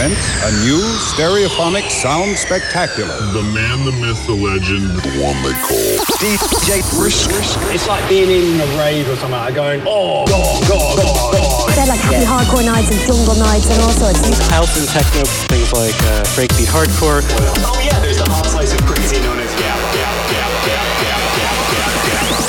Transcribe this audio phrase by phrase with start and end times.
[0.00, 3.12] presents a new stereophonic sound spectacular.
[3.32, 7.28] The man, the myth, the legend, the one they call DJ Brisk.
[7.72, 11.76] It's like being in a rave or something, like going, oh, God, God, God, God.
[11.76, 14.20] They're like happy hardcore nights and jungle nights and all sorts.
[14.48, 17.20] House and techno, things like uh, breakbeat hardcore.
[17.20, 19.50] Oh, yeah, there's the hard slice of crazy known as.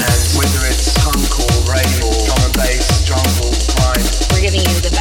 [0.01, 4.05] And whether it's punkcore, rave, or drum and bass, jungle, grime.
[4.31, 5.00] We're giving you the best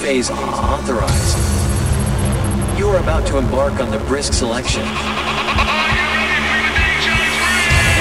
[0.00, 1.36] Phase authorized.
[2.78, 4.80] You are about to embark on the brisk selection.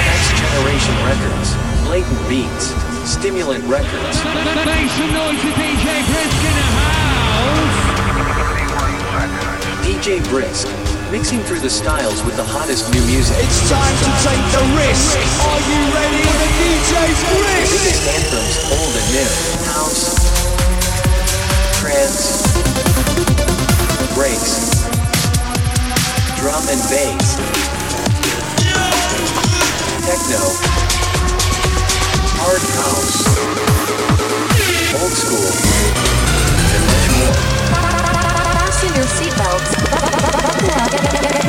[0.08, 2.72] Next generation records, blatant beats,
[3.04, 4.24] stimulant records.
[4.64, 7.76] Make some noise for DJ Brisk in the house.
[9.84, 10.72] DJ Brisk,
[11.12, 13.36] mixing through the styles with the hottest new music.
[13.44, 15.20] It's time to take the risk.
[15.20, 16.96] Are you ready for the DJ
[17.28, 17.76] Brisk?
[17.76, 19.28] Biggest anthems, old and new.
[19.68, 20.29] House,
[22.00, 22.56] Trance.
[24.16, 24.88] Breaks.
[26.40, 27.36] Drum and bass.
[30.08, 30.44] Techno.
[32.40, 33.20] Hard house.
[34.96, 35.52] Old school.
[36.72, 37.36] And much more.
[38.56, 39.72] Fasten your seatbelts.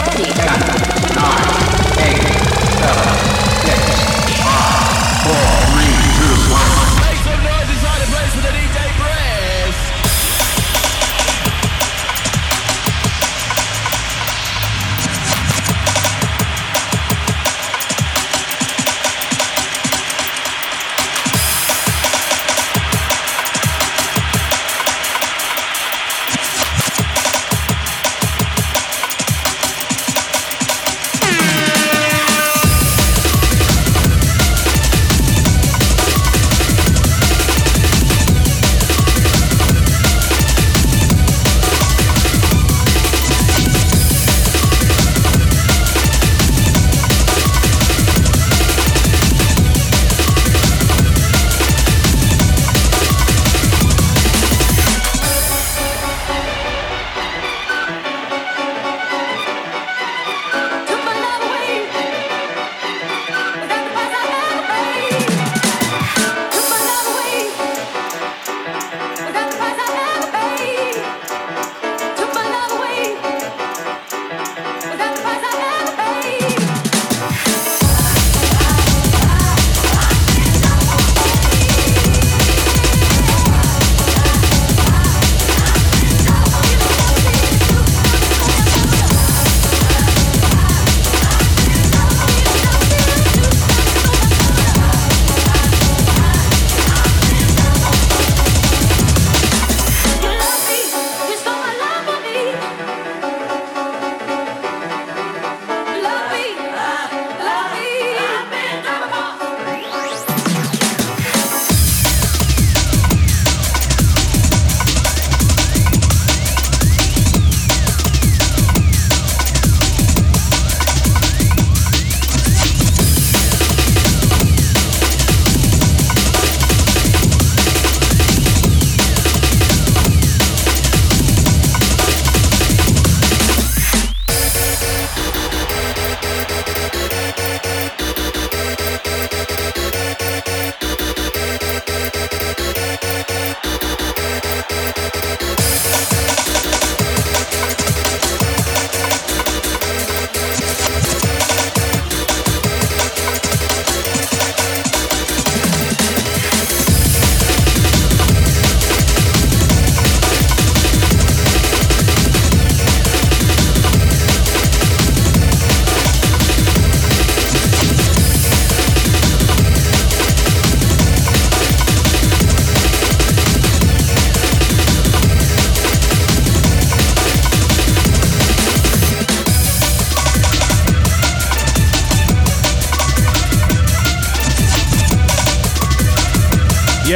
[0.02, 0.34] Ready.
[1.14, 1.46] Nine,
[2.02, 2.26] eight,
[2.82, 3.14] seven,
[3.62, 3.82] six,
[4.42, 6.99] five, four, three, two, one.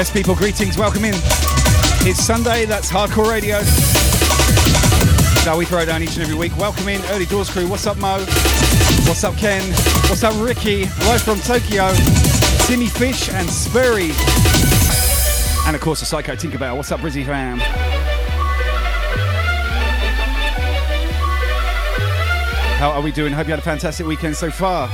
[0.05, 1.15] Yes, people, greetings, welcome in.
[2.07, 3.61] It's Sunday, that's Hardcore Radio.
[5.47, 6.55] Now we throw down each and every week.
[6.59, 7.67] Welcome in, Early Doors crew.
[7.67, 8.19] What's up, Mo?
[9.09, 9.63] What's up, Ken?
[10.11, 10.85] What's up, Ricky?
[11.07, 11.91] Live from Tokyo,
[12.67, 14.11] Timmy Fish and Sperry.
[15.67, 16.77] And of course, the Psycho Tinkerbell.
[16.77, 17.57] What's up, Brizzy fam?
[22.77, 23.33] How are we doing?
[23.33, 24.91] Hope you had a fantastic weekend so far.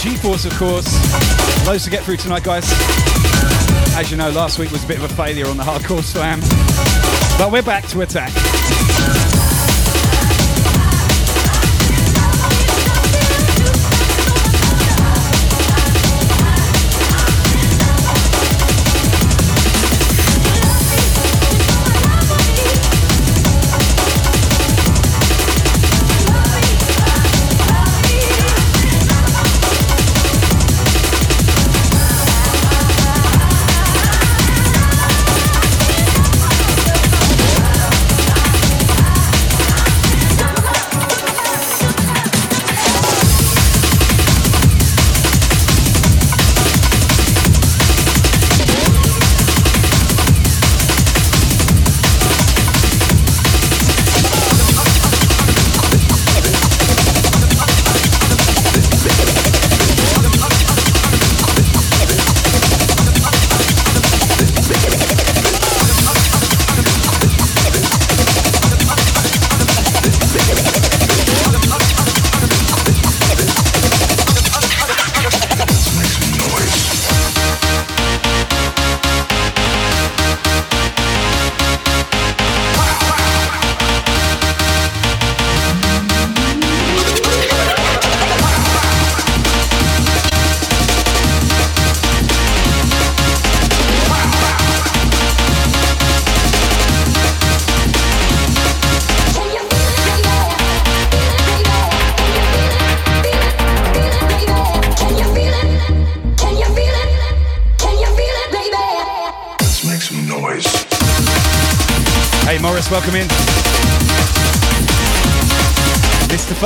[0.00, 0.86] G-Force, of course.
[1.66, 2.64] Loads to get through tonight, guys.
[3.94, 6.40] As you know, last week was a bit of a failure on the Hardcore Slam.
[7.38, 8.32] But we're back to attack.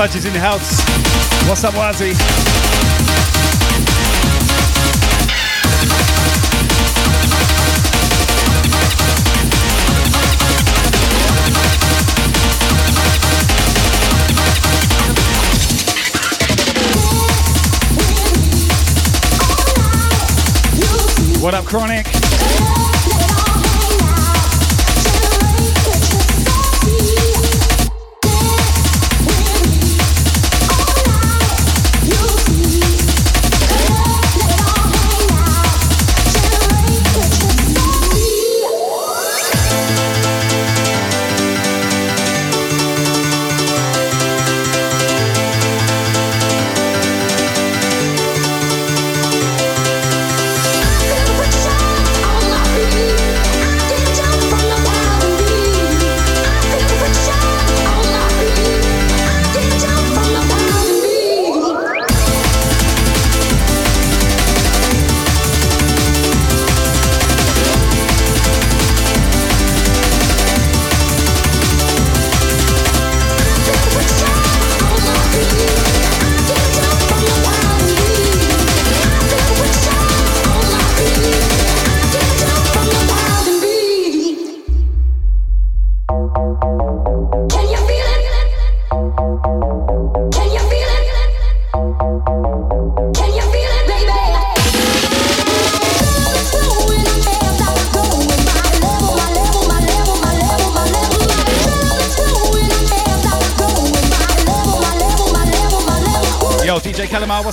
[0.04, 0.80] Is in the house.
[1.48, 2.12] What's up, Wazzy?
[21.42, 22.13] What up, Chronic?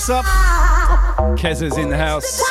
[0.08, 1.38] What's up?
[1.38, 2.41] Kezza's in the house.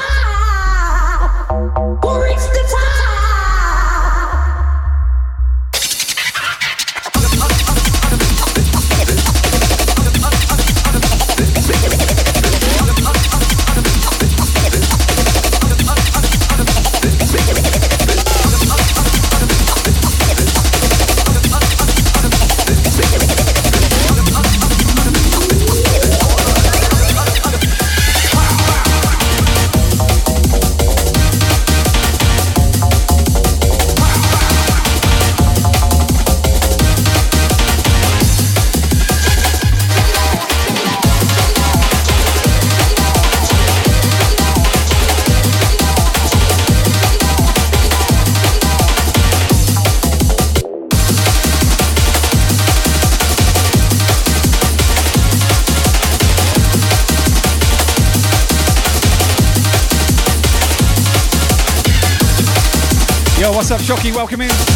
[63.91, 64.13] Shocky?
[64.13, 64.71] Welcome in.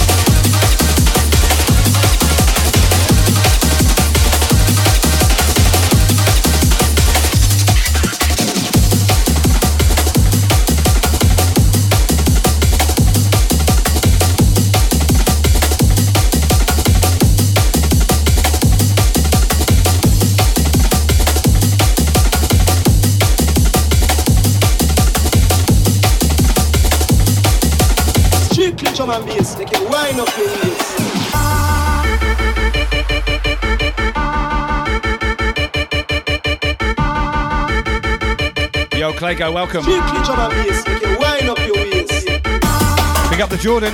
[39.26, 39.82] Yo, Claygo, welcome.
[39.82, 42.28] Strictly drum and bass, make wind up your waist.
[42.28, 43.92] Pick up the Jordan.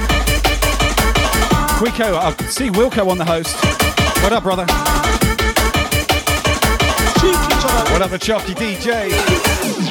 [1.78, 3.56] Quico, I see Wilco on the host.
[4.24, 4.66] What up, brother?
[7.16, 9.91] Strictly drum and What up, the Chalky DJ?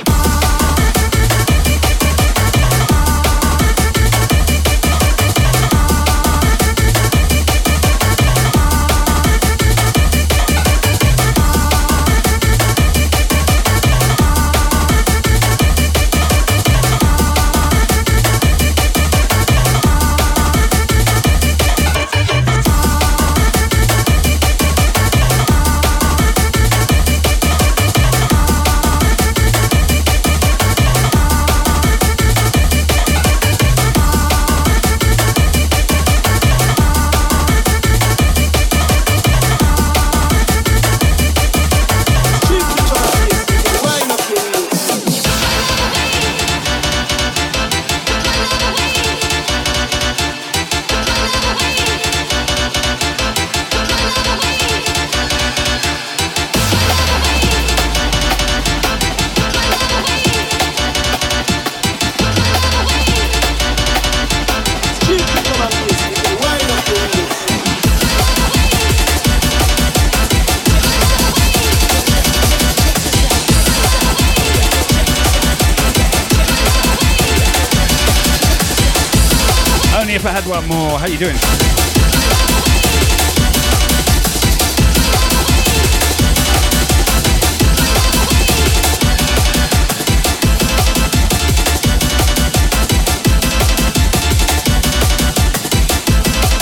[81.20, 81.36] Doing?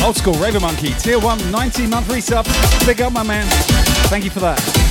[0.04, 2.44] Old school Raver Monkey, tier 1, 19 month resub.
[2.84, 3.46] Big up, my man.
[4.08, 4.87] Thank you for that.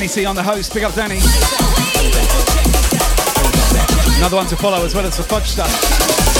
[0.00, 0.72] Danny C on the host.
[0.72, 1.18] Big up, Danny.
[4.16, 6.39] Another one to follow as well as the fudge stuff.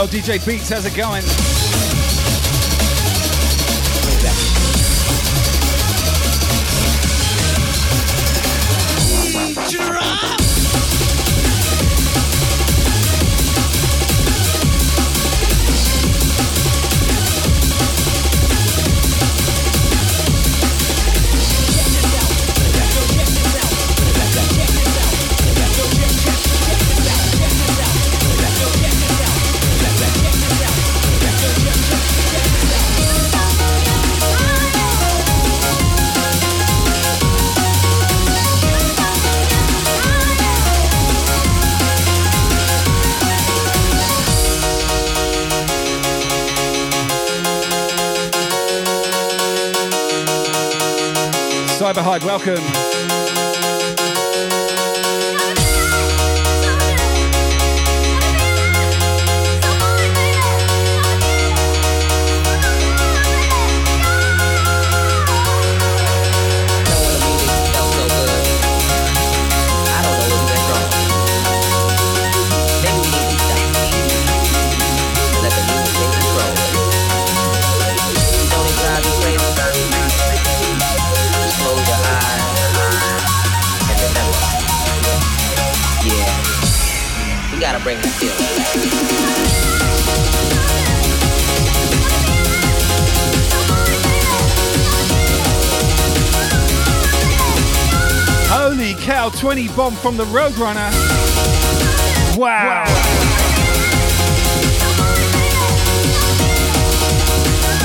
[0.00, 1.89] Yo, DJ Beats, how's it going?
[51.92, 53.09] Cyberhide, welcome.
[99.50, 100.88] 20 bomb from the Roadrunner.
[102.38, 102.84] Wow.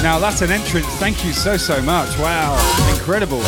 [0.04, 0.86] Now that's an entrance.
[0.98, 2.20] Thank you so, so much.
[2.20, 2.54] Wow.
[2.94, 3.40] Incredible.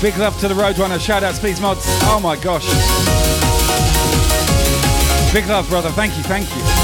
[0.00, 0.98] Big love to the Roadrunner.
[0.98, 1.84] Shout outs, please, mods.
[2.04, 2.64] Oh my gosh.
[5.34, 5.90] Big love, brother.
[5.90, 6.77] Thank you, thank you.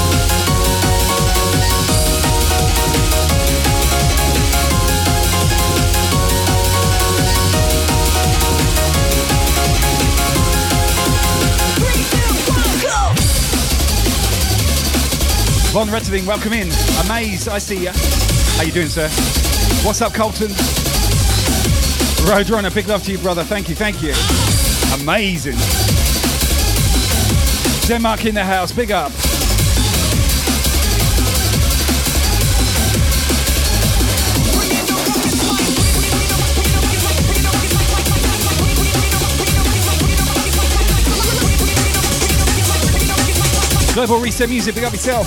[15.75, 16.69] Von Rettling, welcome in.
[17.03, 17.91] Amaze, I see ya.
[18.55, 19.09] How you doing, sir?
[19.85, 20.47] What's up, Colton?
[22.23, 23.43] Roadrunner, big love to you, brother.
[23.43, 24.13] Thank you, thank you.
[25.03, 25.57] Amazing.
[27.89, 29.11] Denmark in the house, big up.
[43.95, 45.25] Global Reset Music, big up yourself.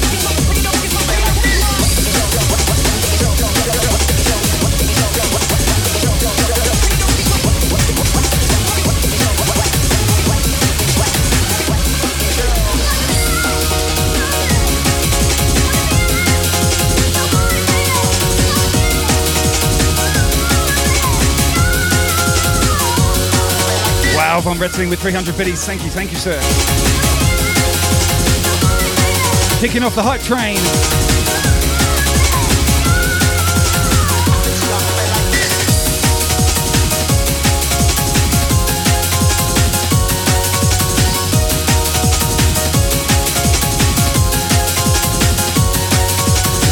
[24.15, 25.65] Wow, Von Wrestling with 300 biddies.
[25.65, 27.08] Thank you, thank you, sir.
[29.61, 30.57] Kicking off the hype train.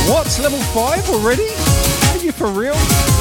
[0.09, 1.43] What's level 5 already?
[1.43, 3.16] Are you for real?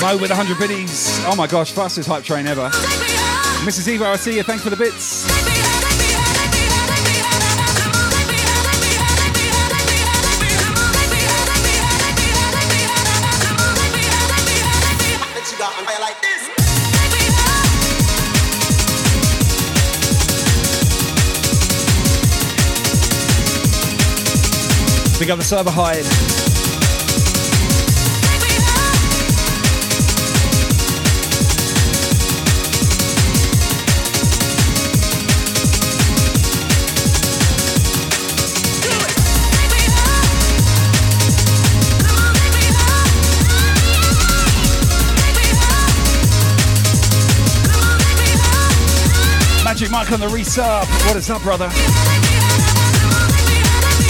[0.00, 1.18] Mo with 100 biddies.
[1.26, 2.70] Oh my gosh, fastest hype train ever.
[3.60, 3.86] Mrs.
[3.86, 4.42] Eva, I see you.
[4.42, 5.26] Thanks for the bits.
[25.18, 26.49] Big up the Cyberhide.
[50.10, 51.06] Mike on the resub.
[51.06, 51.68] What is up, brother?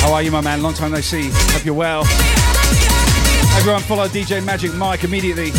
[0.01, 0.63] How are you, my man?
[0.63, 1.29] Long time no see.
[1.31, 2.07] Hope you're well.
[3.59, 5.51] Everyone follow DJ Magic Mike immediately.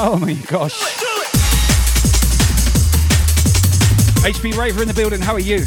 [0.00, 0.80] Oh my gosh.
[4.24, 5.20] HP Raver in the building.
[5.20, 5.66] How are you?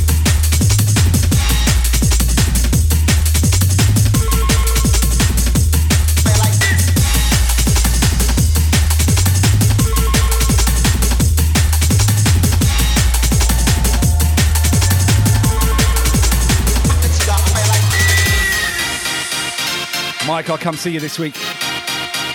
[20.51, 21.35] I'll come see you this week.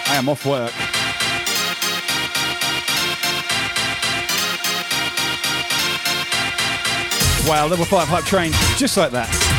[0.08, 0.72] I am off work.
[7.46, 9.55] Wow, level 5 hype train, just like that.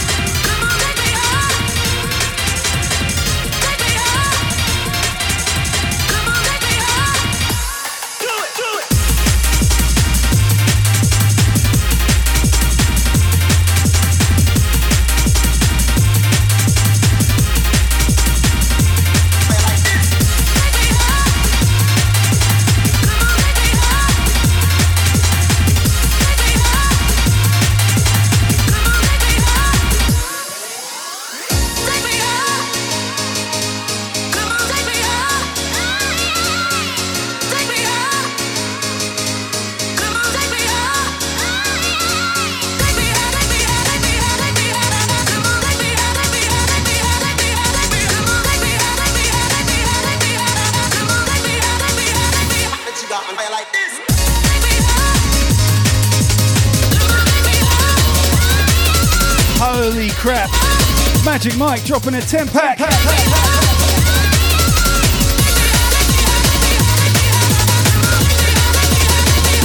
[61.38, 62.80] Magic Mike dropping a 10 pack.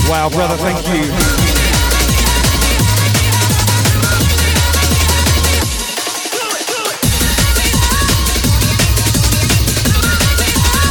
[0.07, 1.11] Wow, brother, thank you.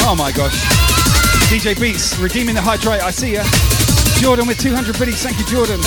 [0.03, 0.63] Oh my gosh.
[1.51, 3.03] DJ Beats, redeeming the hydrate.
[3.03, 3.43] I see ya.
[4.19, 5.21] Jordan with 200 biddies.
[5.21, 5.79] Thank you, Jordan.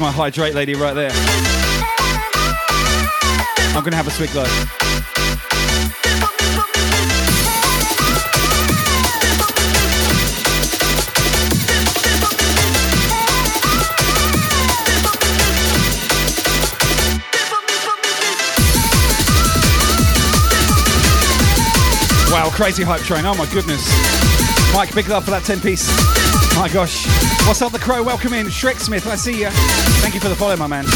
[0.00, 1.10] My hydrate lady right there.
[3.74, 4.44] I'm gonna have a swig though.
[22.32, 23.24] Wow, crazy hype train.
[23.24, 23.84] Oh my goodness.
[24.72, 26.37] Mike, big love for that 10 piece.
[26.58, 27.06] Oh my gosh.
[27.46, 28.02] What's up, the crow?
[28.02, 28.48] Welcome in.
[28.48, 29.48] Shrek Smith, I see you.
[30.02, 30.86] Thank you for the follow, my man.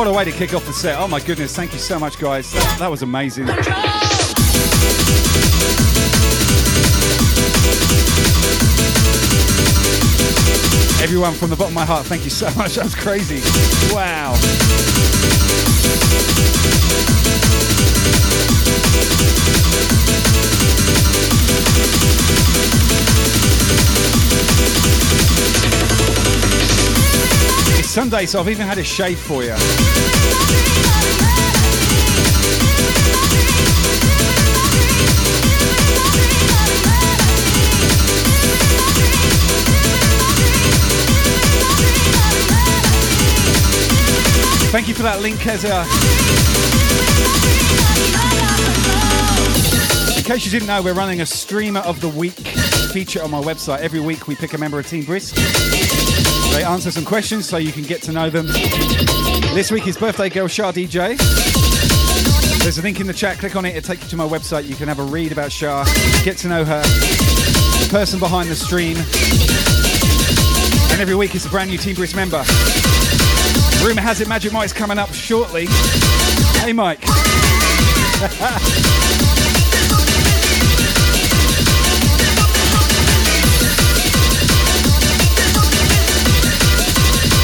[0.00, 0.98] What a way to kick off the set.
[0.98, 2.50] Oh my goodness, thank you so much, guys.
[2.52, 3.50] That, that was amazing.
[11.02, 12.76] Everyone from the bottom of my heart, thank you so much.
[12.76, 13.42] That was crazy.
[13.94, 14.36] Wow.
[27.90, 29.52] Sunday, so I've even had a shave for you.
[44.70, 45.84] Thank you for that link, Keza.
[50.16, 52.34] In case you didn't know, we're running a Streamer of the Week
[52.92, 53.80] feature on my website.
[53.80, 55.34] Every week we pick a member of Team Brisk.
[56.52, 58.46] They answer some questions so you can get to know them.
[59.54, 61.16] This week is birthday girl Shah DJ.
[62.62, 63.38] There's a link in the chat.
[63.38, 63.76] Click on it.
[63.76, 64.68] it'll take you to my website.
[64.68, 65.84] You can have a read about Shah,
[66.24, 68.96] get to know her, the person behind the stream.
[70.92, 72.44] And every week it's a brand new Team Brisk member.
[73.82, 75.66] Rumor has it Magic Mike's coming up shortly.
[76.60, 77.00] Hey, Mike.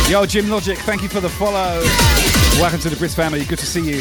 [0.08, 1.82] Yo, Jim Logic, thank you for the follow.
[2.60, 3.44] Welcome to the Brisk family.
[3.44, 3.96] Good to see you.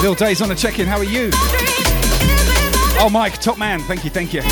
[0.00, 0.86] Little days on the check-in.
[0.86, 1.30] How are you?
[2.98, 3.80] Oh, Mike, top man.
[3.80, 4.42] Thank you, thank you.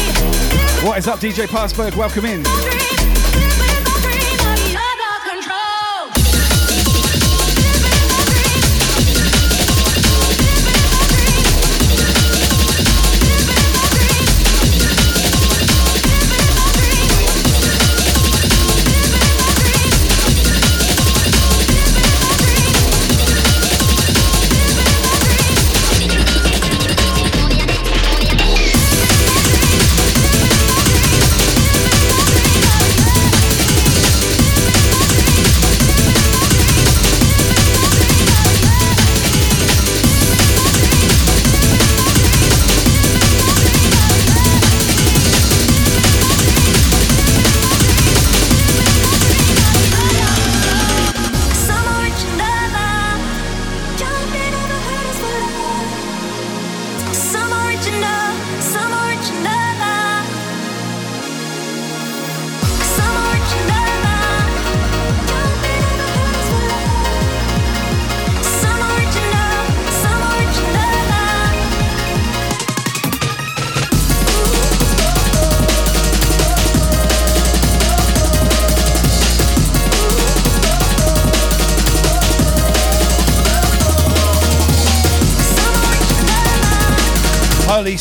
[0.85, 1.94] What is up, DJ Passberg?
[1.94, 2.93] Welcome in.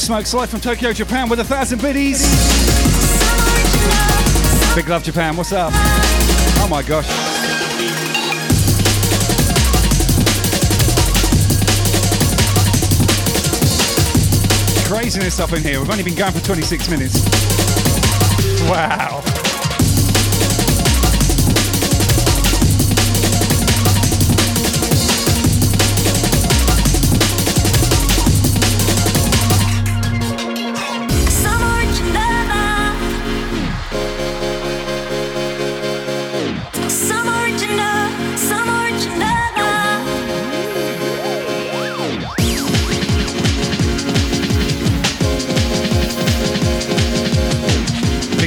[0.04, 2.20] Smokes, live from Tokyo, Japan with a thousand biddies.
[4.76, 5.38] Big love, Japan.
[5.38, 5.72] What's up?
[5.74, 7.08] Oh my gosh.
[14.86, 15.80] Craziness up in here.
[15.80, 17.24] We've only been going for 26 minutes.
[18.70, 19.33] Wow.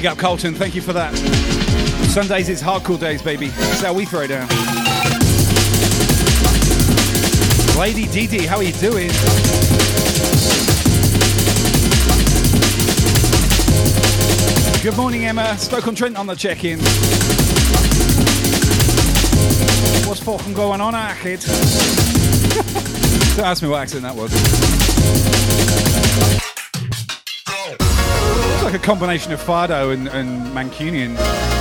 [0.06, 1.12] Big up Colton, thank you for that.
[2.10, 3.48] Sundays it's hardcore days, baby.
[3.48, 4.46] That's how we throw down.
[7.76, 9.08] Lady Didi, how are you doing?
[14.80, 15.58] Good morning, Emma.
[15.58, 16.78] Stoke on Trent on the check-in.
[20.06, 21.40] What's fucking going on, ah, kid?
[23.36, 25.95] Don't ask me what accent that was.
[28.66, 31.55] Like a combination of Fado and, and Mancunian.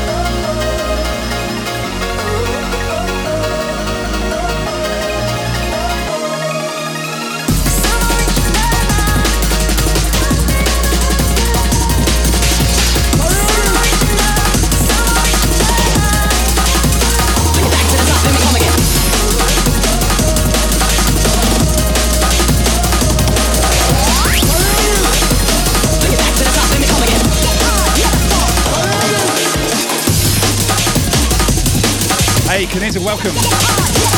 [32.56, 34.15] Hey, Kaneza, welcome.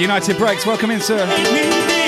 [0.00, 0.64] United Breaks.
[0.66, 2.01] Welcome in, sir.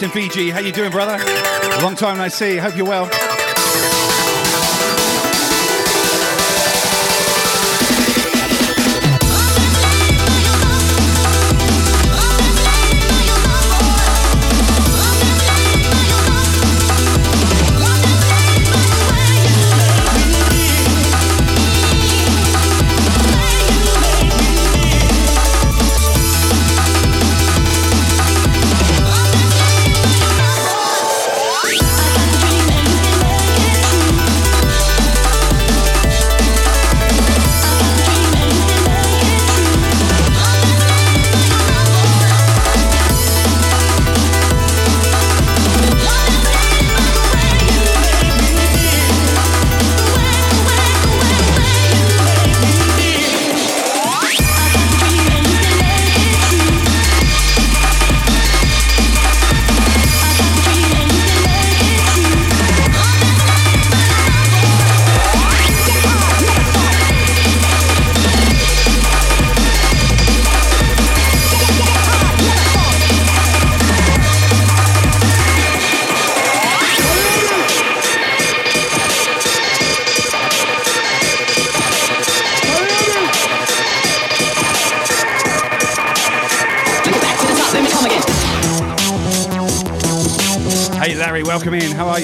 [0.00, 1.22] Captain Fiji, how you doing, brother?
[1.82, 2.56] Long time no see.
[2.56, 3.39] Hope you're well.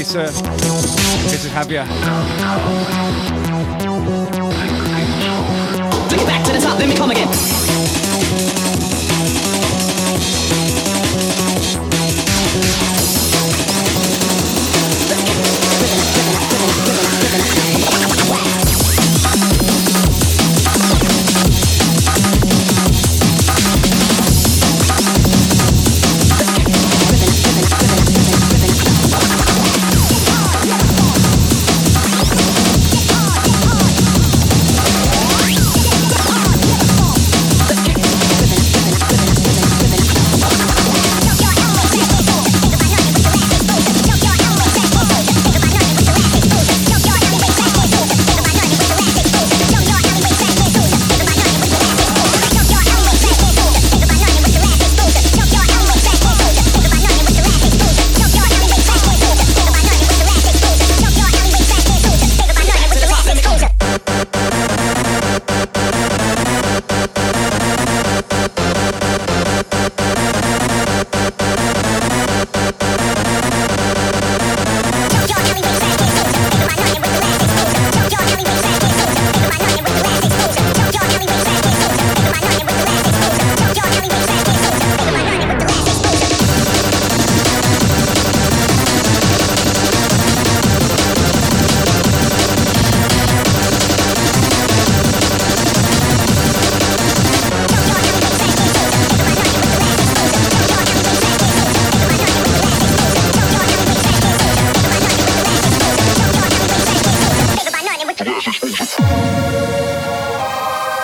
[0.07, 0.23] Sir?
[0.23, 2.16] Uh, to have you.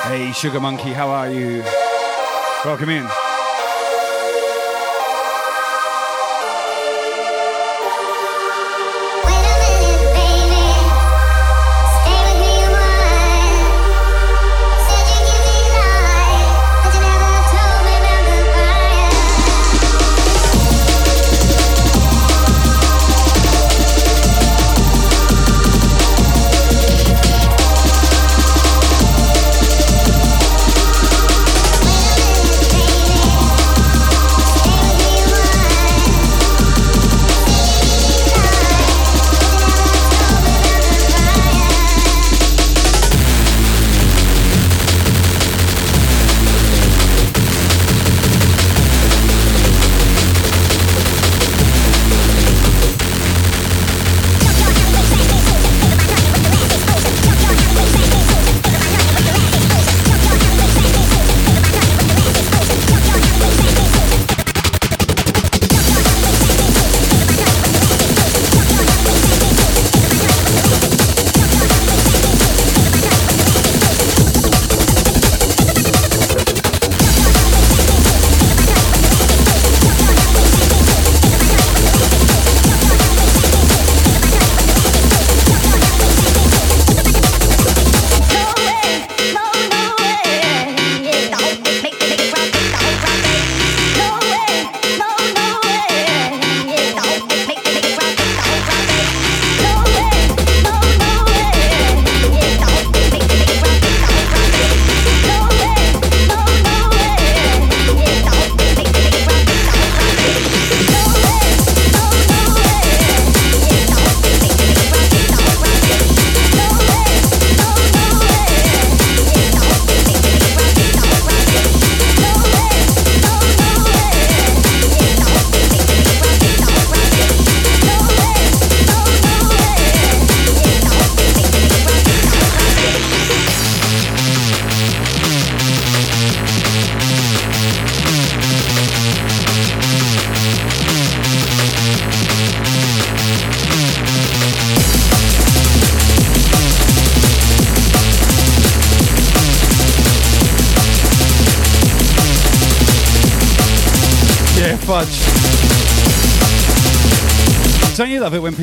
[0.04, 1.62] Hey, Sugar Monkey, how are you?
[2.64, 3.21] Welcome in.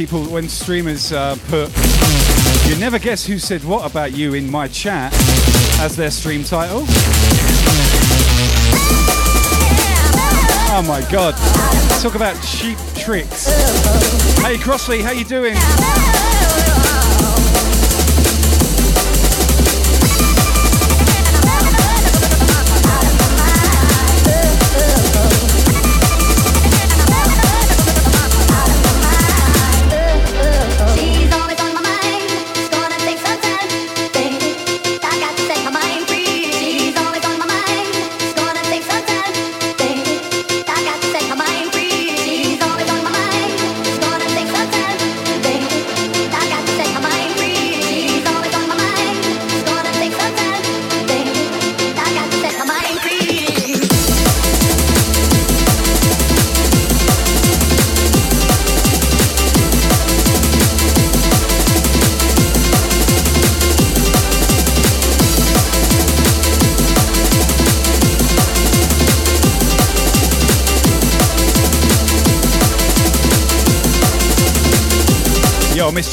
[0.10, 1.70] People, when streamers uh, put,
[2.68, 5.14] you never guess who said what about you in my chat
[5.80, 6.84] as their stream title?
[10.72, 11.36] Oh my god.
[12.02, 13.46] Talk about cheap tricks.
[14.42, 15.56] Hey Crossley, how you doing?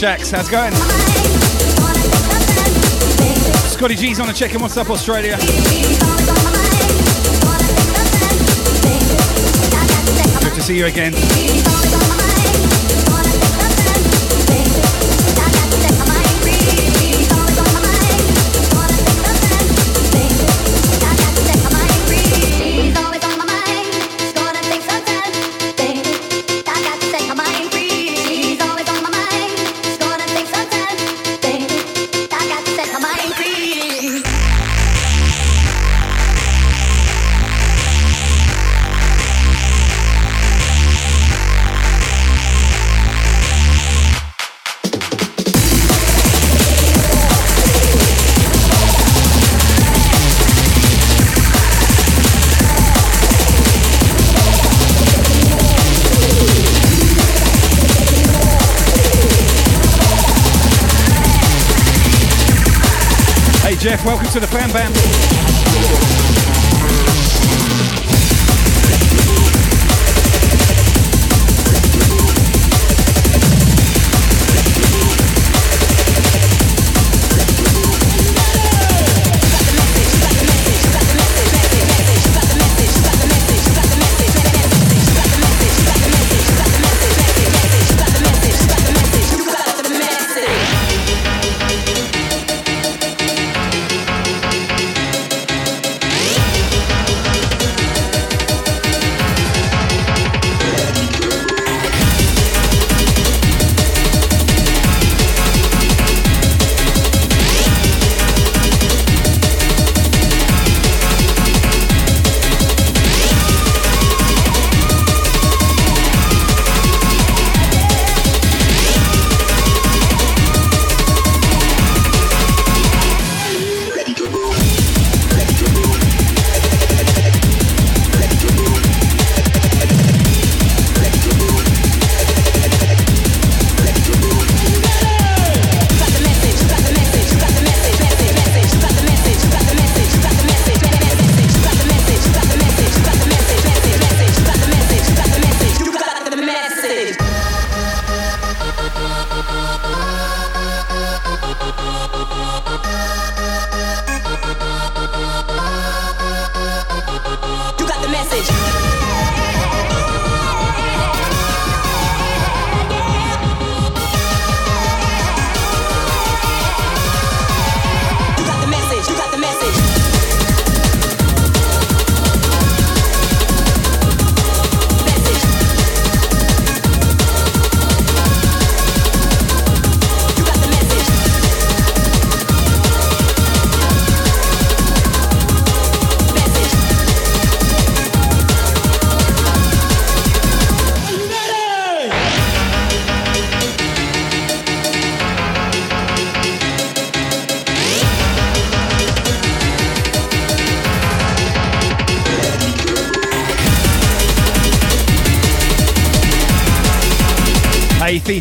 [0.07, 0.73] How's it going?
[3.73, 4.61] Scotty G's on a check in.
[4.61, 5.37] What's up, Australia?
[10.45, 11.66] Good to see you again.
[64.37, 65.16] To the Fan Bam.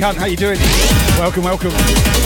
[0.05, 0.59] Hunt, how you doing?
[1.17, 2.24] Welcome, welcome.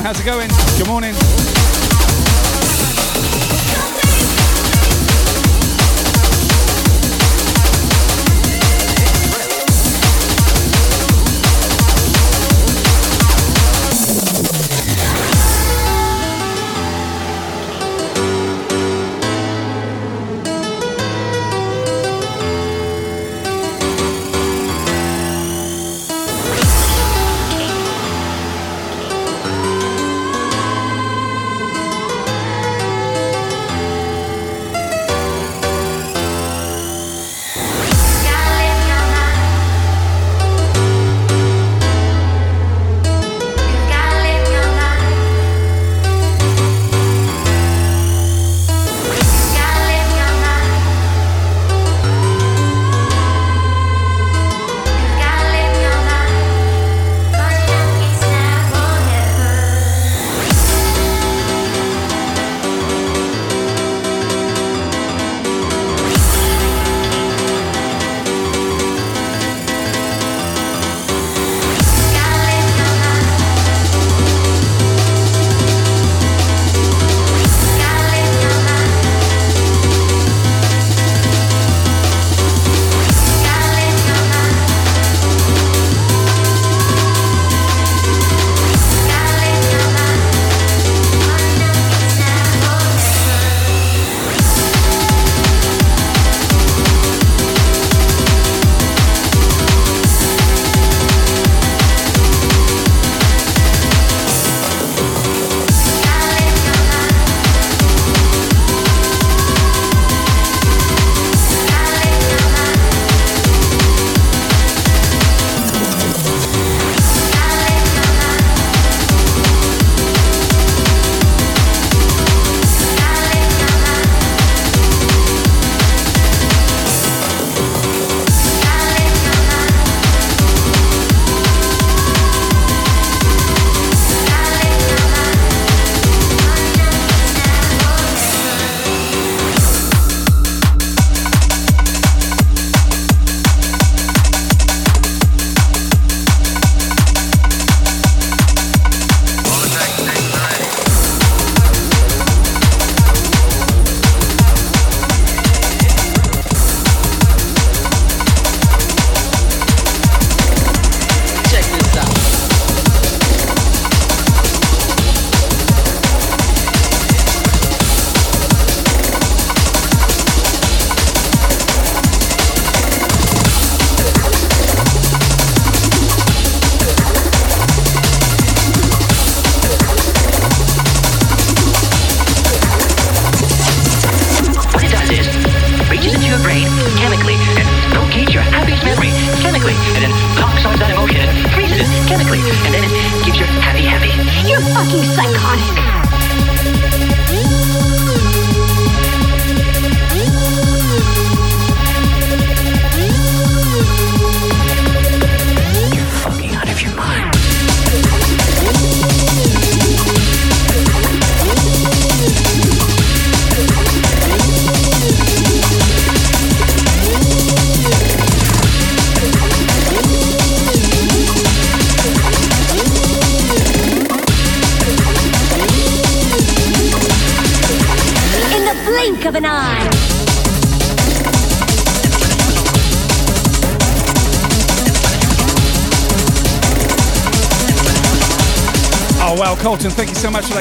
[0.00, 0.47] How's it going?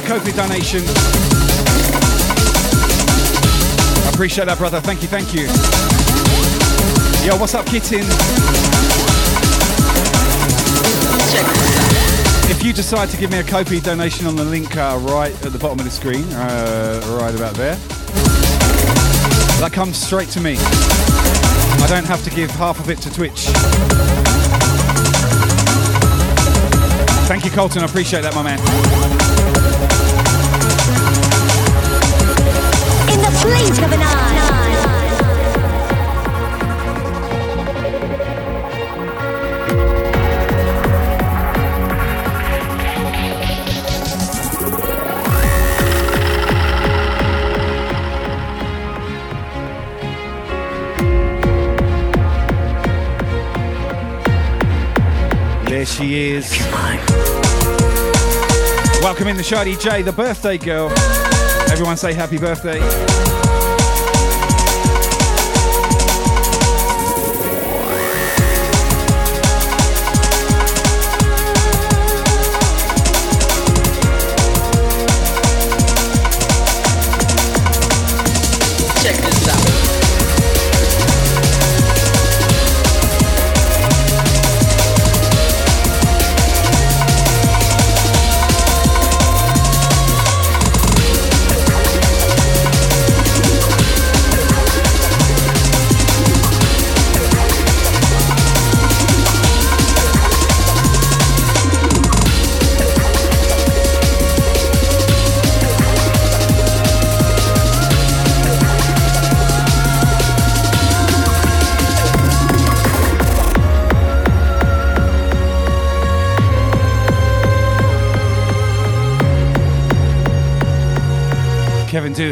[0.08, 0.82] Kofi donation.
[4.06, 4.80] I appreciate that, brother.
[4.80, 5.48] Thank you, thank you.
[7.28, 8.06] Yo, what's up, Kitten?
[12.50, 15.52] If you decide to give me a Kofi donation on the link uh, right at
[15.52, 17.76] the bottom of the screen, uh, right about there,
[19.60, 20.56] that comes straight to me.
[20.58, 23.48] I don't have to give half of it to Twitch.
[27.28, 27.82] Thank you, Colton.
[27.82, 29.67] I appreciate that, my man.
[33.48, 34.34] Blink of an eye.
[55.70, 56.52] There she is.
[59.02, 60.92] Welcome in the Shady J, the birthday girl.
[61.70, 63.47] Everyone say happy birthday.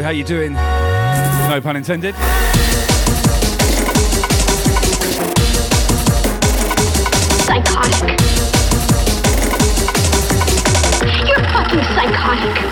[0.06, 0.52] How you doing?
[0.52, 2.14] No pun intended.
[7.42, 8.20] Psychotic.
[11.26, 12.65] You're fucking psychotic.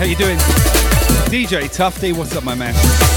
[0.00, 0.38] How you doing?
[1.28, 3.09] DJ Tufty, what's up, my man?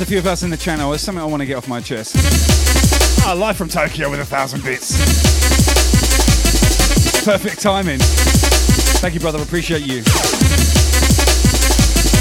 [0.00, 0.88] There's a few of us in the channel.
[0.88, 2.16] There's something I want to get off my chest.
[3.26, 4.96] Ah, live from Tokyo with a thousand bits.
[7.22, 7.98] Perfect timing.
[8.00, 9.42] Thank you, brother.
[9.42, 9.98] Appreciate you.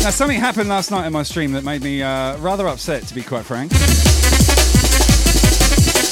[0.03, 3.15] Now, something happened last night in my stream that made me uh, rather upset, to
[3.15, 3.71] be quite frank.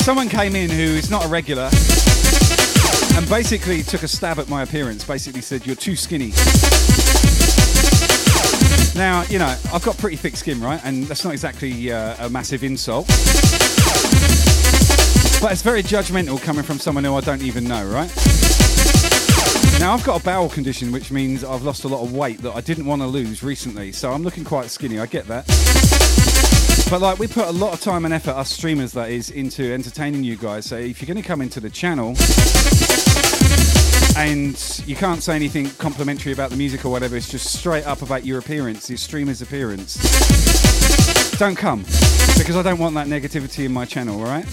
[0.05, 1.69] Someone came in who is not a regular
[3.17, 5.03] and basically took a stab at my appearance.
[5.03, 6.31] Basically said, You're too skinny.
[8.97, 10.81] Now, you know, I've got pretty thick skin, right?
[10.83, 13.05] And that's not exactly uh, a massive insult.
[15.39, 18.11] But it's very judgmental coming from someone who I don't even know, right?
[19.79, 22.55] Now, I've got a bowel condition, which means I've lost a lot of weight that
[22.55, 23.91] I didn't want to lose recently.
[23.91, 24.97] So I'm looking quite skinny.
[24.97, 25.45] I get that.
[26.89, 29.71] But like we put a lot of time and effort, us streamers that is, into
[29.71, 30.65] entertaining you guys.
[30.65, 32.15] So if you're going to come into the channel
[34.17, 38.01] and you can't say anything complimentary about the music or whatever, it's just straight up
[38.01, 39.95] about your appearance, your streamer's appearance.
[41.37, 41.81] Don't come
[42.35, 44.19] because I don't want that negativity in my channel.
[44.19, 44.45] All right.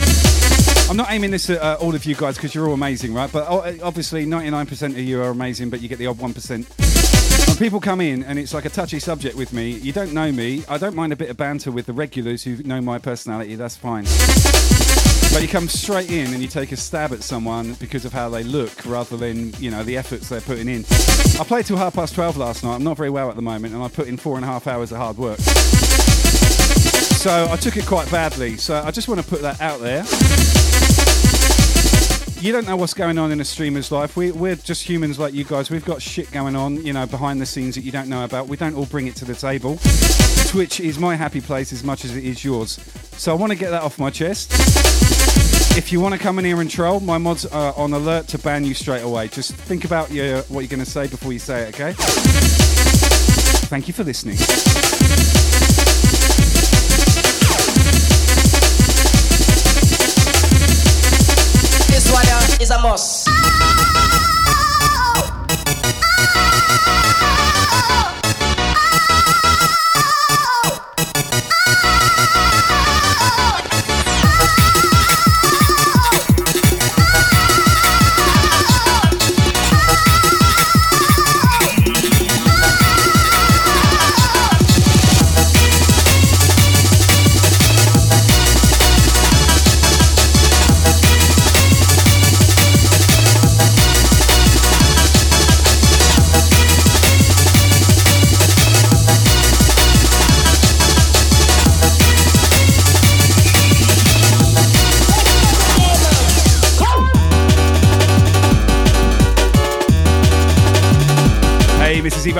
[0.90, 3.32] I'm not aiming this at uh, all of you guys because you're all amazing, right?
[3.32, 7.03] But uh, obviously, 99% of you are amazing, but you get the odd 1%.
[7.54, 10.32] When people come in and it's like a touchy subject with me, you don't know
[10.32, 10.64] me.
[10.68, 13.76] I don't mind a bit of banter with the regulars who know my personality, that's
[13.76, 14.02] fine.
[15.32, 18.28] But you come straight in and you take a stab at someone because of how
[18.28, 20.84] they look rather than, you know, the efforts they're putting in.
[21.38, 22.74] I played till half past 12 last night.
[22.74, 24.66] I'm not very well at the moment and I put in four and a half
[24.66, 25.38] hours of hard work.
[25.38, 28.56] So I took it quite badly.
[28.56, 30.02] So I just want to put that out there
[32.44, 34.18] you don't know what's going on in a streamer's life.
[34.18, 35.70] We, we're just humans like you guys.
[35.70, 38.48] We've got shit going on, you know, behind the scenes that you don't know about.
[38.48, 39.78] We don't all bring it to the table.
[40.48, 42.72] Twitch is my happy place as much as it is yours.
[43.16, 44.52] So I want to get that off my chest.
[45.78, 48.38] If you want to come in here and troll, my mods are on alert to
[48.38, 49.28] ban you straight away.
[49.28, 51.94] Just think about your, what you're going to say before you say it, okay?
[53.68, 54.36] Thank you for listening.
[62.84, 63.23] Uh,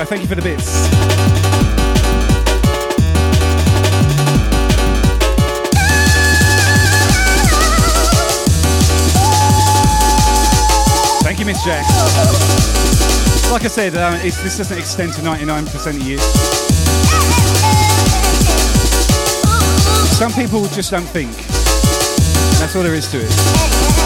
[0.05, 0.87] Zibo, thank you for the bits.
[11.23, 11.85] Thank you, Miss Jack.
[13.51, 16.17] Like I said, um, this doesn't extend to 99% of you.
[20.15, 21.31] Some people just don't think.
[22.59, 24.04] That's all there is to it.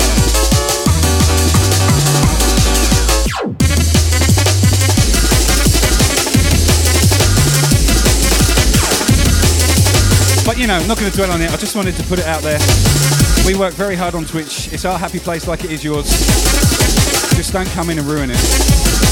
[10.59, 11.49] You know, I'm not going to dwell on it.
[11.51, 12.59] I just wanted to put it out there.
[13.45, 14.67] We work very hard on Twitch.
[14.73, 16.09] It's our happy place like it is yours.
[17.37, 19.08] Just don't come in and ruin it.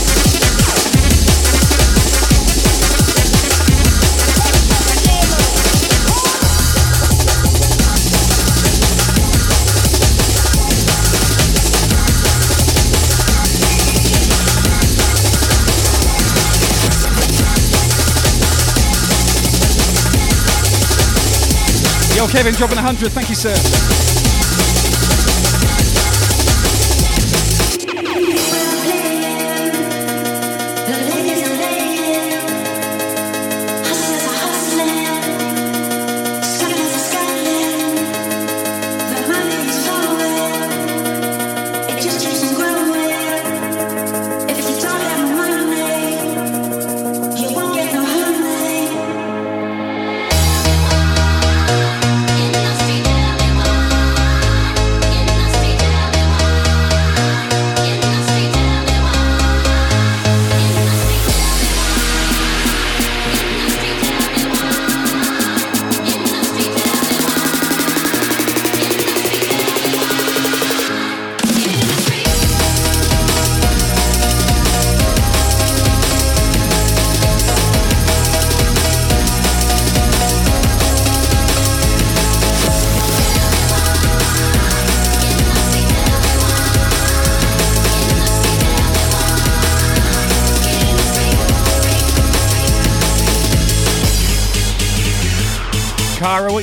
[22.18, 23.12] Yo, Kevin, dropping 100.
[23.12, 24.17] Thank you, sir.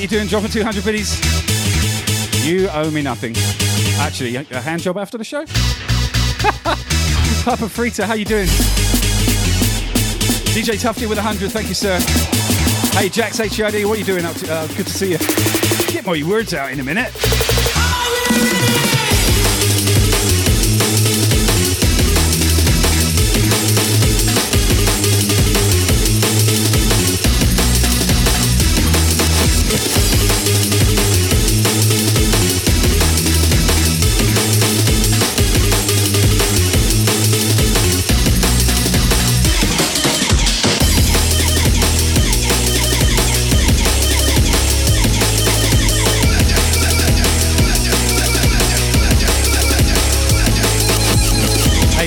[0.05, 0.27] Cara, what you doing?
[0.27, 2.45] Dropping 200 biddies?
[2.45, 3.35] You owe me nothing.
[3.99, 5.45] Actually, a hand job after the show?
[7.43, 8.47] Papa Frita, how you doing?
[10.53, 11.99] DJ Tufty with 100, thank you, sir.
[12.97, 14.53] Hey, Jax HID, what are you doing up to?
[14.53, 15.17] Uh, good to see you.
[15.91, 17.11] Get my words out in a minute.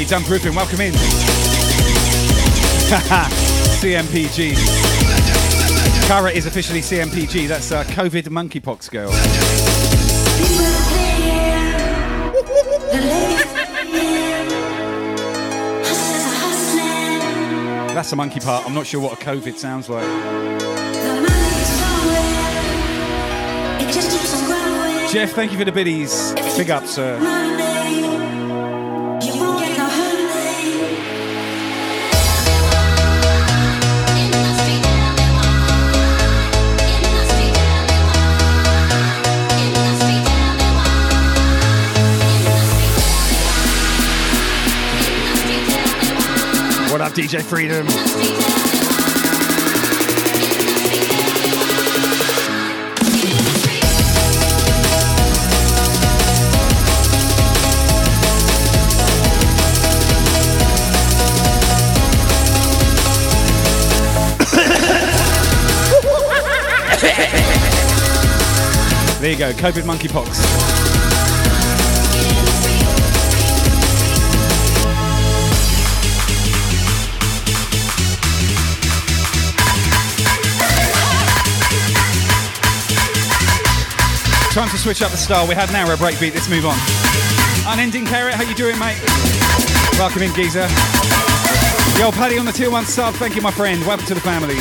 [0.09, 0.95] Dump Griffin, welcome in.
[3.79, 4.55] CMPG.
[6.07, 7.47] Kara is officially CMPG.
[7.47, 9.11] That's uh, COVID monkeypox girl.
[17.93, 18.65] That's the monkey part.
[18.65, 20.07] I'm not sure what a COVID sounds like.
[25.13, 26.33] Jeff, thank you for the biddies.
[26.57, 27.58] Big up, sir.
[47.09, 47.87] What DJ Freedom?
[69.19, 70.78] there you go, COVID monkeypox.
[84.59, 85.47] Time to switch up the style.
[85.47, 86.35] We had an hour breakbeat.
[86.35, 86.77] Let's move on.
[87.73, 88.99] Unending Carrot, how you doing, mate?
[89.93, 90.67] Welcome in, Geezer.
[91.97, 93.15] Yo, Paddy on the tier one sub.
[93.15, 93.81] Thank you, my friend.
[93.87, 94.57] Welcome to the family.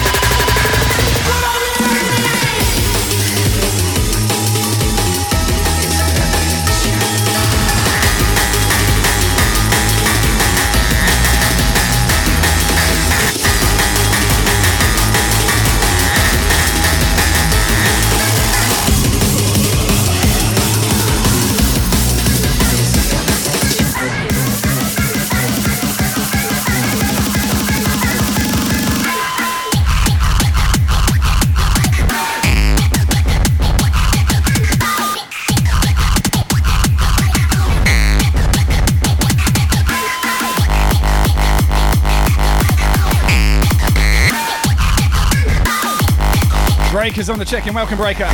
[47.28, 47.74] Breaker's on the check-in.
[47.74, 48.28] Welcome, Breaker.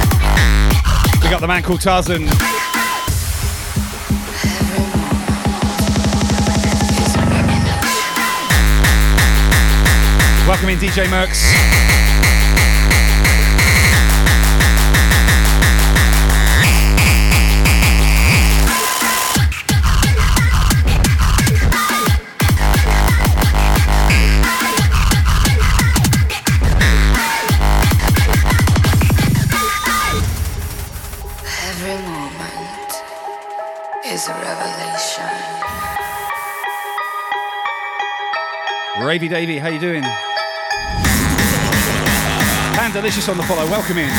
[1.24, 2.26] We got the man called Tarzan.
[10.46, 12.23] Welcome in, DJ Mercs.
[39.24, 40.04] Ravy Davy, how you doing?
[42.74, 44.10] Pan Delicious on the follow, welcome in.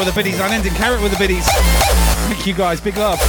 [0.00, 1.44] with the biddies, Unending Carrot with the biddies.
[1.46, 3.20] Thank you guys, big love.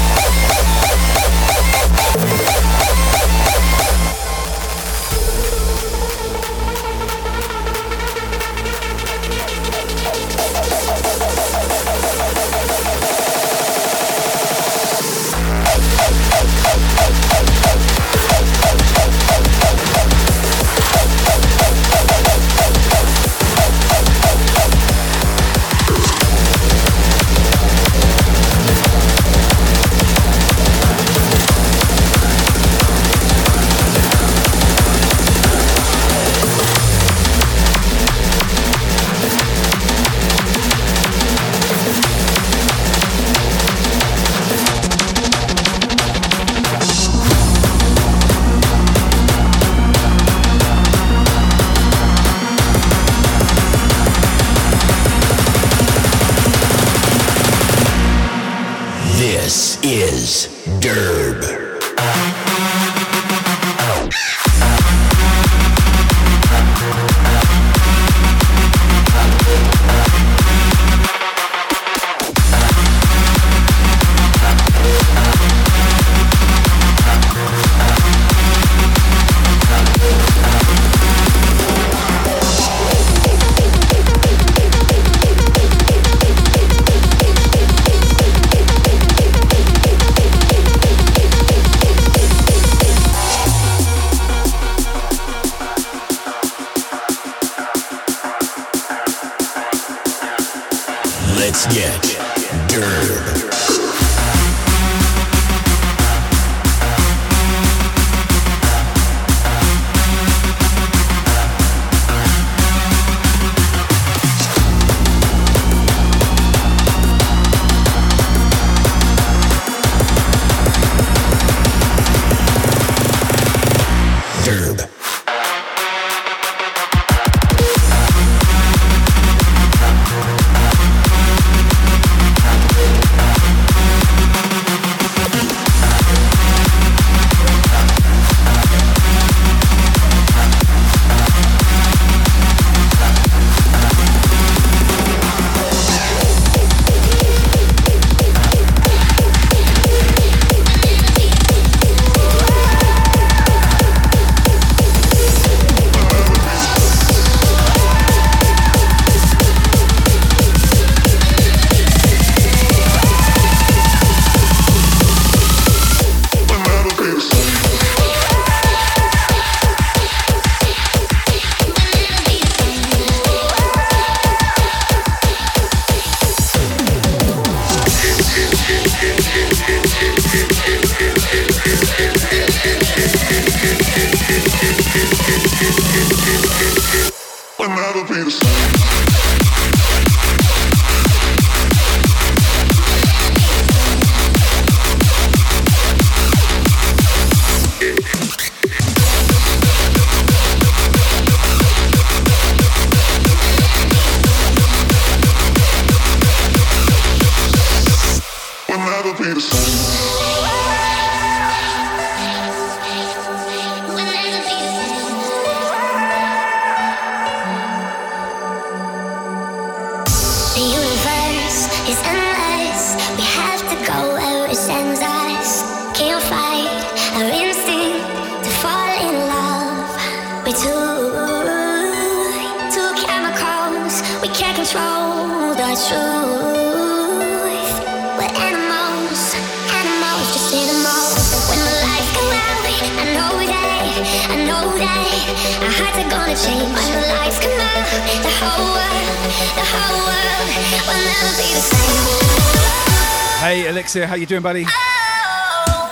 [254.32, 254.66] doing, buddy?
[254.66, 255.90] Oh.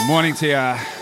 [0.00, 0.95] Good morning to you.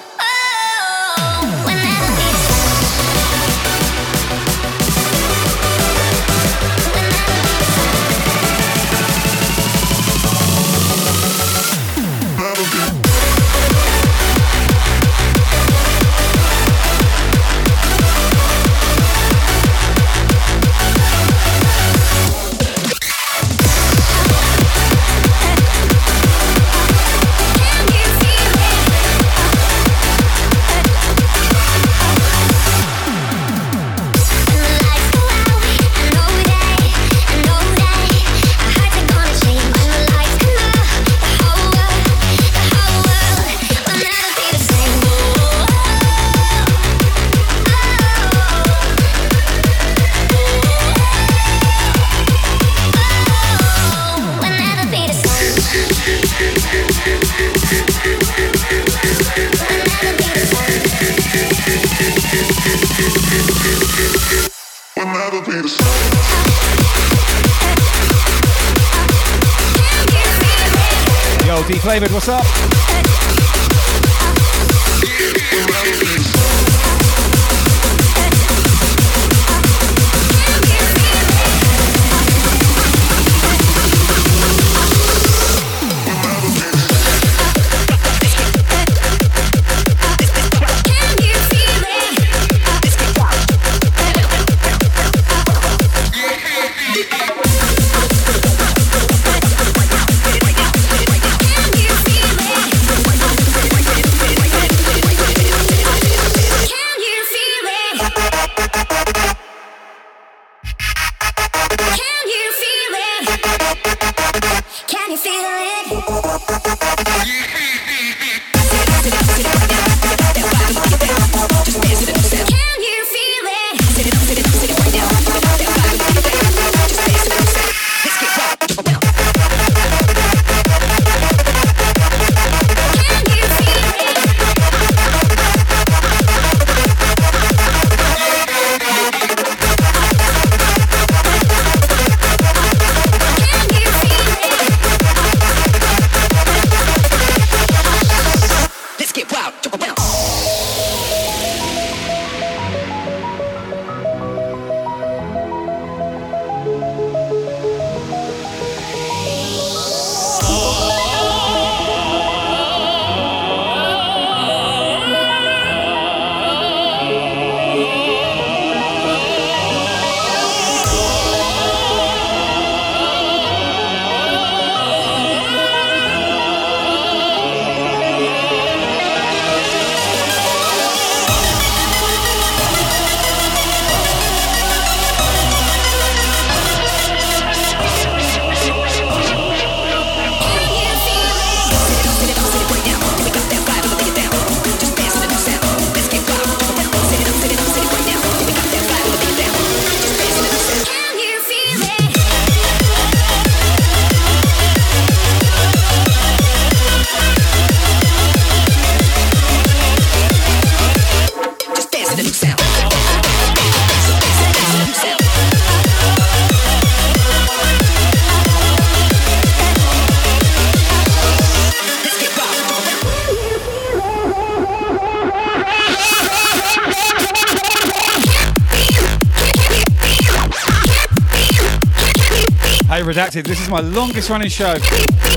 [233.43, 234.77] This is my longest running show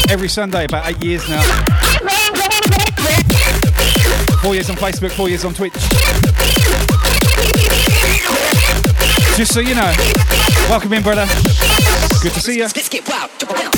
[0.07, 1.41] every Sunday, about eight years now.
[4.43, 5.73] Four years on Facebook, four years on Twitch.
[9.35, 9.91] Just so you know,
[10.69, 11.25] welcome in, brother.
[12.21, 13.76] Good to see you.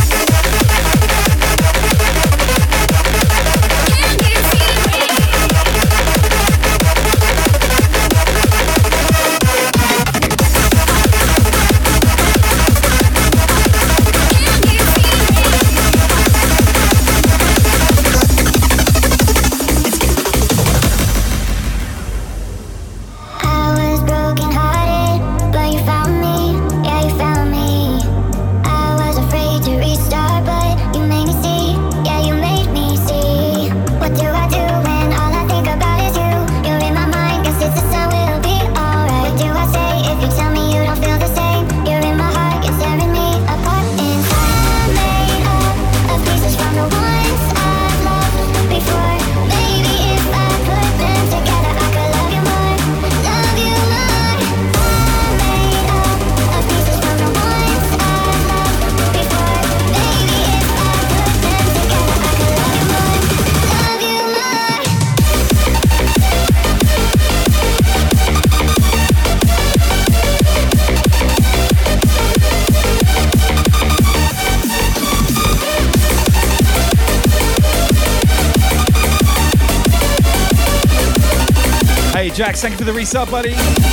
[82.49, 83.88] Jax, thank you for the resub, buddy.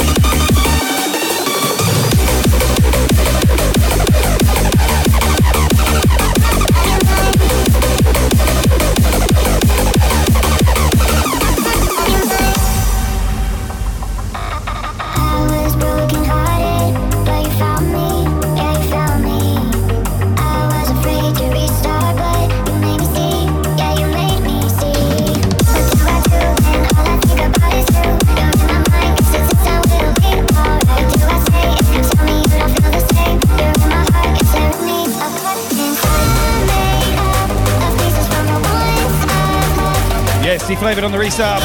[41.06, 41.60] On the resub.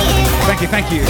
[0.45, 1.01] Thank you, thank you.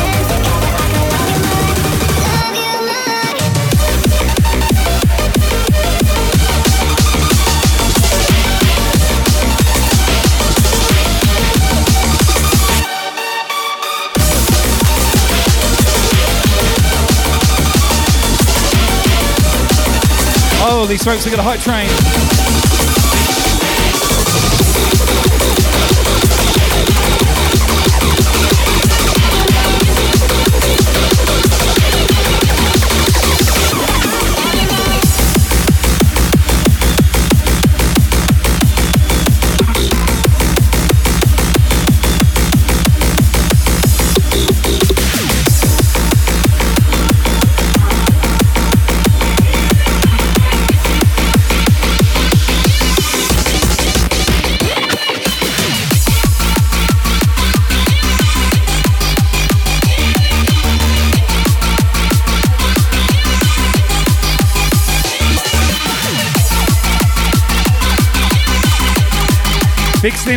[20.64, 22.41] Oh, these folks have got a hype train.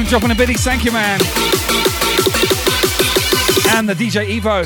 [0.08, 1.18] Dropping a biddy, thank you, man.
[3.74, 4.64] And the DJ Evo.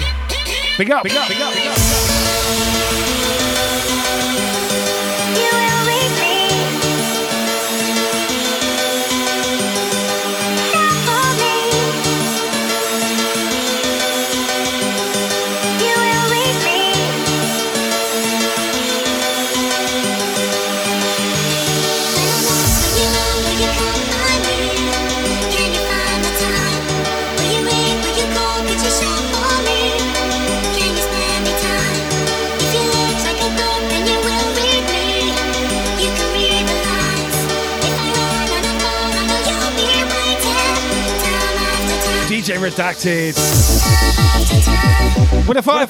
[0.77, 1.98] Big up, big up, big up, big up.
[42.69, 43.35] Redacted.
[45.49, 45.87] With a fire.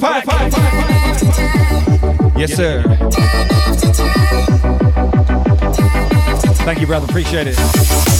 [2.38, 2.84] Yes, sir.
[6.64, 7.06] Thank you, brother.
[7.06, 8.17] Appreciate it.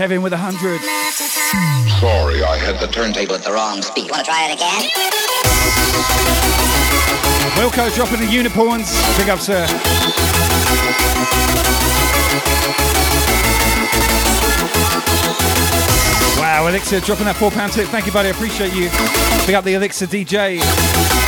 [0.00, 0.80] Kevin with a hundred.
[2.00, 4.06] Sorry, I had the turntable at the wrong speed.
[4.06, 4.88] You want to try it again?
[7.60, 8.90] Wilco dropping the unicorns.
[9.18, 9.66] Big up, sir.
[16.40, 17.86] Wow, Elixir dropping that four pound tip.
[17.88, 18.28] Thank you, buddy.
[18.28, 18.88] I appreciate you.
[19.44, 21.19] Big up the Elixir DJ.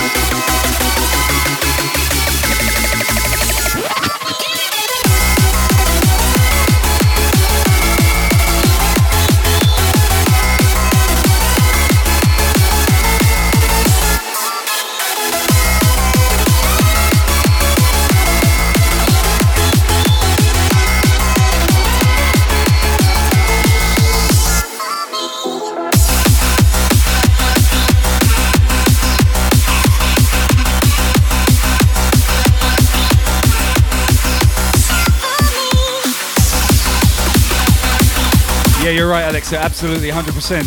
[38.97, 39.59] You're right, Alexa.
[39.59, 40.63] Absolutely, 100%.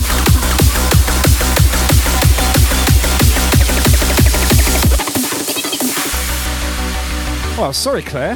[7.57, 8.35] Oh, sorry, Claire.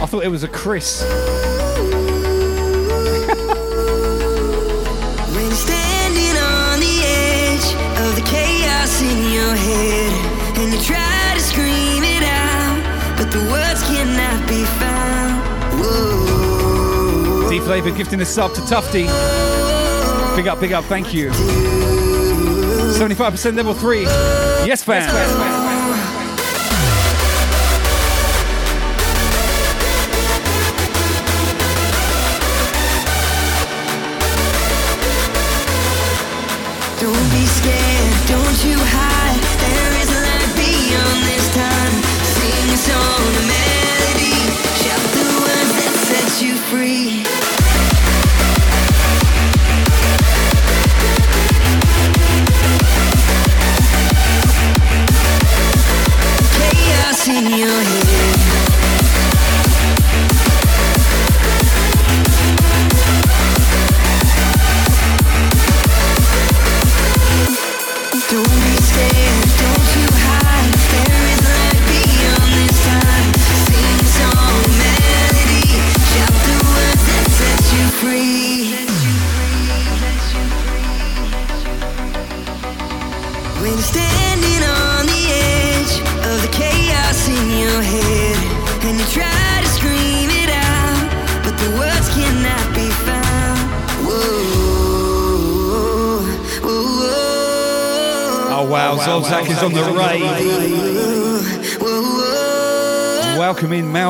[0.00, 1.02] I thought it was a Chris.
[5.34, 10.12] when standing on the edge of the chaos in your head,
[10.58, 12.82] and you try to scream it out,
[13.16, 15.21] but the words cannot be found.
[17.60, 19.04] Flavor gifting a sub to Tufty.
[20.36, 21.30] Big up, big up, thank you.
[21.30, 24.02] 75% level 3.
[24.02, 25.02] Yes, fam.
[25.02, 25.61] Yes, fam.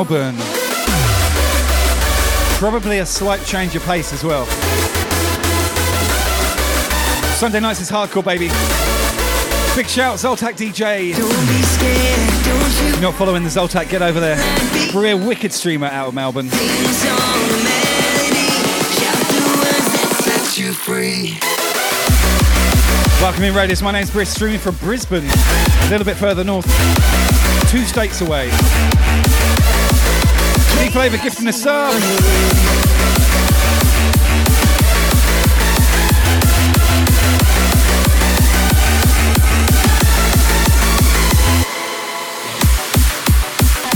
[0.02, 0.34] Melbourne.
[2.58, 4.46] Probably a slight change of pace as well.
[7.36, 8.48] Sunday nights is hardcore, baby.
[9.76, 11.16] Big shout, Zoltak DJ.
[11.16, 14.38] Don't be scared, don't you not following the Zoltak, get over there.
[14.92, 16.50] Real wicked streamer out of Melbourne.
[16.50, 18.50] sing a song, a melody.
[18.98, 21.38] Shout the words that set you free.
[23.22, 23.82] Welcome in, Radius.
[23.82, 26.66] My name's Brisk, streaming from Brisbane, a little bit further north,
[27.70, 28.50] two states away.
[30.93, 31.47] Gifting.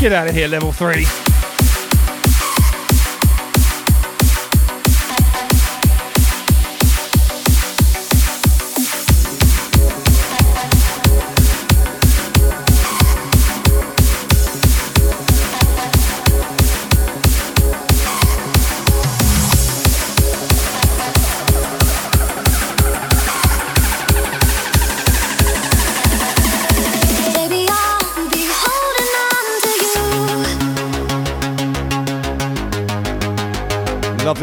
[0.00, 1.25] Get out of here, level three.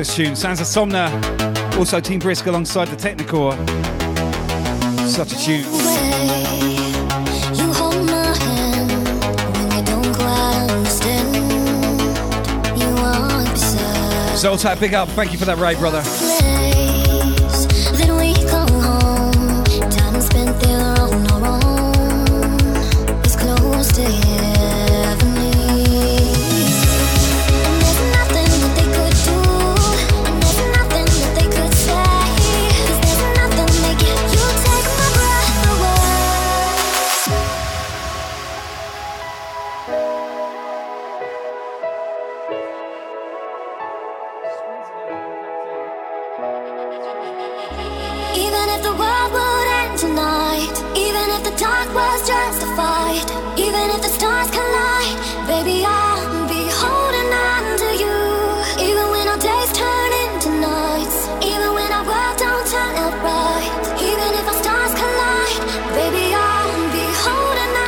[0.04, 0.36] This tune.
[0.36, 1.10] Sounds of Somna.
[1.78, 3.56] Also, Team Brisk alongside the Technikore.
[5.08, 5.64] Such a tune.
[7.56, 8.92] You hold my hand
[9.56, 11.34] when you don't quite understand.
[12.78, 15.08] You want beside Zoltak, big up.
[15.08, 16.02] Thank you for that raid, brother.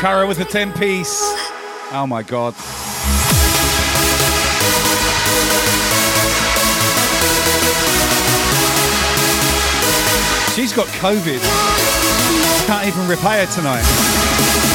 [0.06, 1.20] Cara with a 10 piece.
[1.92, 2.54] Oh my god.
[10.54, 11.42] She's got COVID.
[12.68, 14.75] Can't even repay her tonight.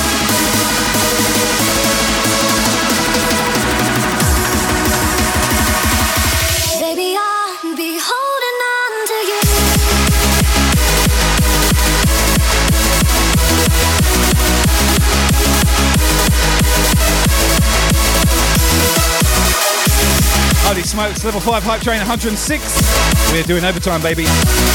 [21.00, 23.32] Smokes, Level 5 Hype Train 106.
[23.32, 24.24] We're doing overtime, baby.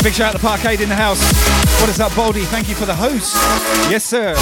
[0.02, 1.22] Big shout out to Parkade in the house.
[1.80, 2.46] What is up, Baldy?
[2.46, 3.36] Thank you for the host.
[3.92, 4.34] Yes, sir.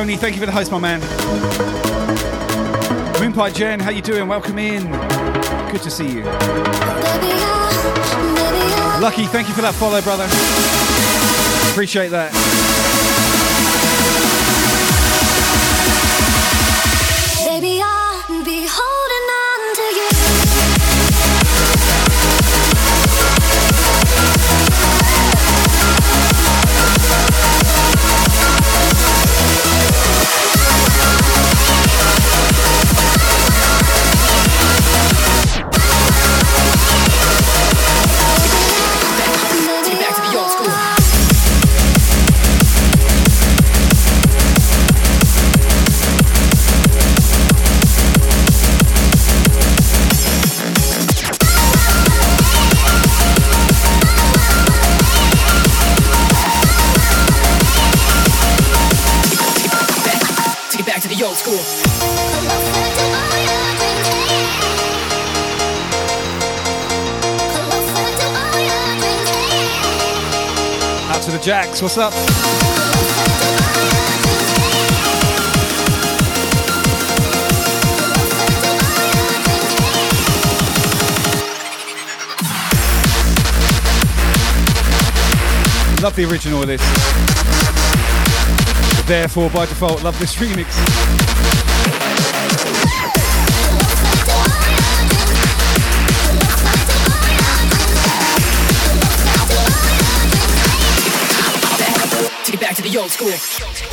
[0.00, 0.98] Tony, thank you for the host, my man.
[3.20, 4.26] Moonpie Jen, how you doing?
[4.28, 4.90] Welcome in.
[5.70, 6.24] Good to see you.
[8.98, 10.24] Lucky, thank you for that follow, brother.
[11.72, 12.32] Appreciate that.
[17.44, 17.82] Baby,
[71.50, 72.12] Jacks, what's up?
[86.00, 86.80] Love the original of this.
[89.08, 91.59] Therefore, by default, love this remix.
[102.70, 103.89] Back to the old school.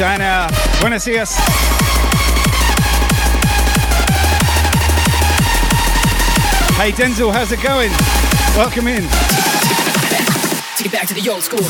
[0.00, 0.48] Hey, Diana,
[0.80, 1.36] buenos dias.
[6.78, 7.90] Hey, Denzel, how's it going?
[8.56, 9.02] Welcome in.
[10.76, 11.60] Take it back to the old school.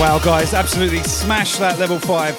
[0.00, 2.34] Wow, guys, absolutely smashed that level five.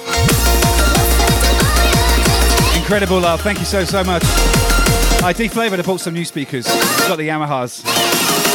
[2.76, 3.40] Incredible love.
[3.40, 4.85] Thank you so, so much.
[5.26, 5.80] I deflavored.
[5.80, 6.66] I bought some new speakers.
[7.08, 8.45] Got the Yamahas.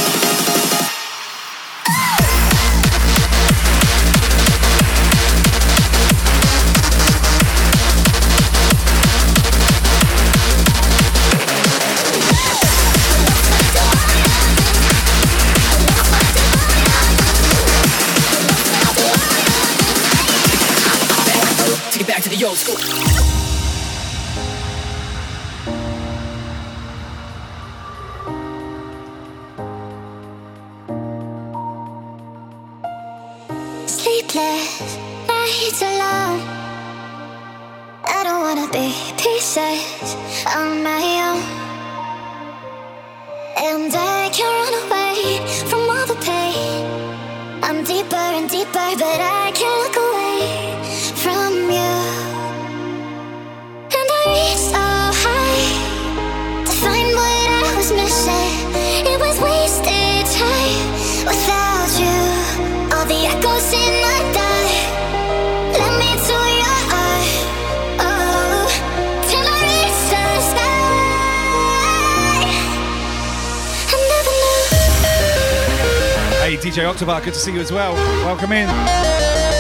[77.02, 77.96] Good to see you as well.
[78.24, 79.51] Welcome in.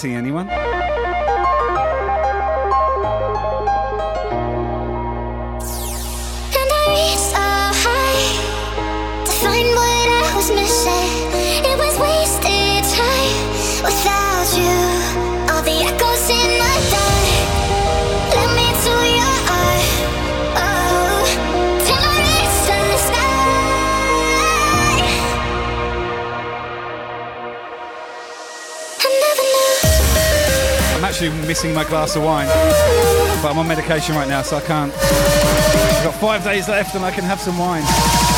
[0.00, 0.46] Tea, anyone?
[31.28, 32.46] Actually missing my glass of wine.
[33.42, 34.92] But I'm on medication right now, so I can't.
[34.92, 38.37] I've got five days left and I can have some wine.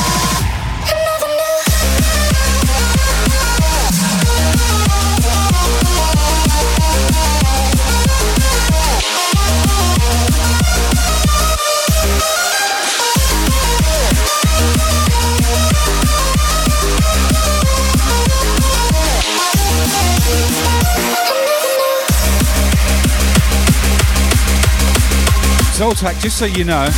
[25.91, 26.89] Just so you know,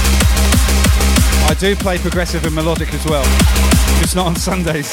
[1.49, 3.25] I do play progressive and melodic as well,
[4.01, 4.87] just not on Sundays.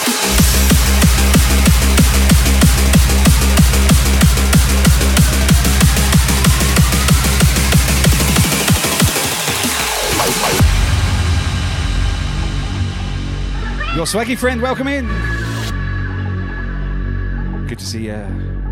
[13.96, 15.08] Your swaggy friend, welcome in.
[17.68, 18.69] Good to see you.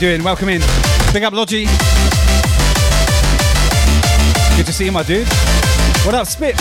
[0.00, 0.24] doing?
[0.24, 0.62] Welcome in.
[1.12, 1.66] Big up Logie.
[4.56, 5.28] Good to see you, my dude.
[6.06, 6.56] What up, Spit?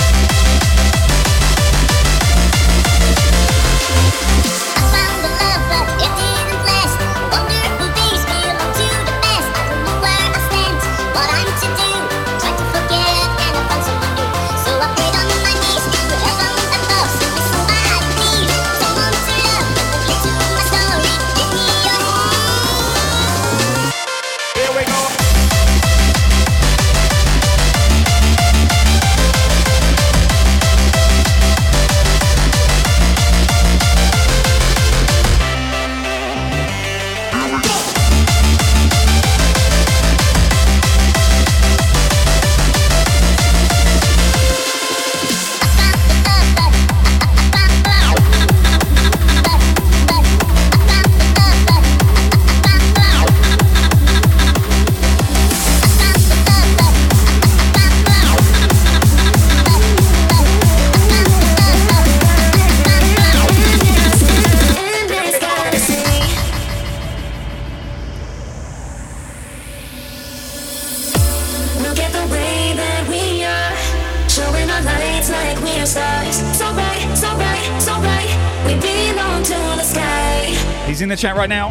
[81.20, 81.70] chat right now.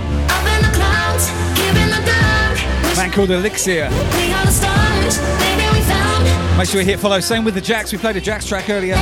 [0.74, 1.30] Clouds,
[2.98, 3.88] Man called Elixir.
[6.58, 7.20] Make sure you hit follow.
[7.20, 7.90] Same with the Jacks.
[7.90, 8.96] We played a Jacks track earlier.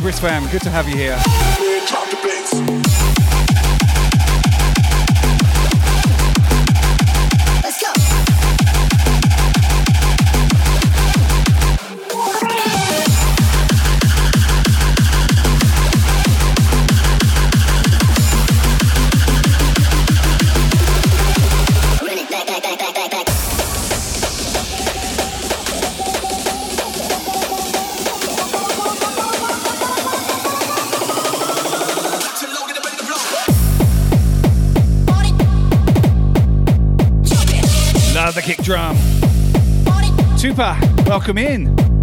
[0.00, 1.27] Good to have you here.
[40.58, 41.97] Welcome in.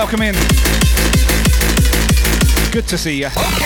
[0.00, 0.34] Welcome in.
[2.72, 3.59] Good to see you.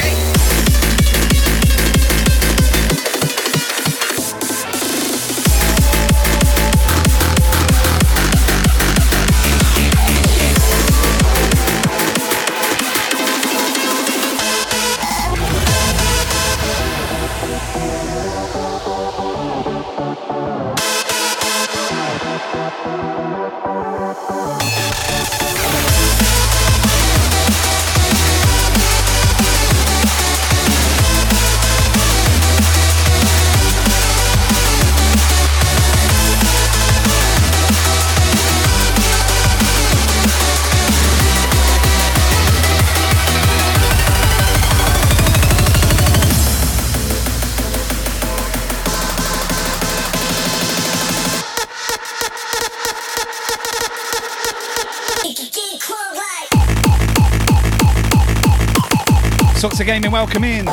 [59.84, 60.64] Gaming, welcome in.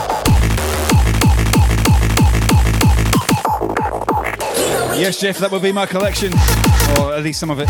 [4.98, 6.32] Yes, Jeff, that would be my collection,
[6.98, 7.68] or at least some of it.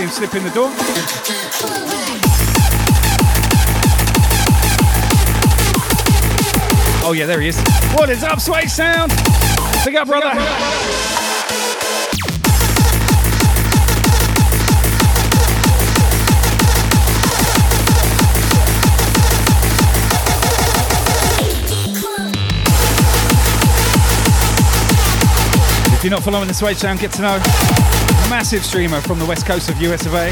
[0.00, 0.70] See him slip in the door.
[7.02, 7.60] Oh yeah, there he is.
[7.94, 9.12] What is up, Swage Sound?
[9.84, 10.30] Big up, brother.
[25.92, 27.99] If you're not following the Swage Sound, get to know.
[28.30, 30.30] Massive streamer from the west coast of US of A.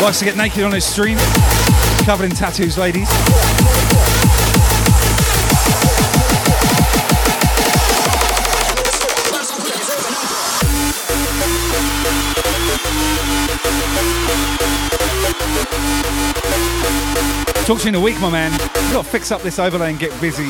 [0.00, 1.18] Likes to get naked on his stream,
[2.04, 3.08] covered in tattoos, ladies.
[17.66, 18.52] Talk to you in a week, my man.
[18.52, 20.48] We've got to fix up this overlay and get busy.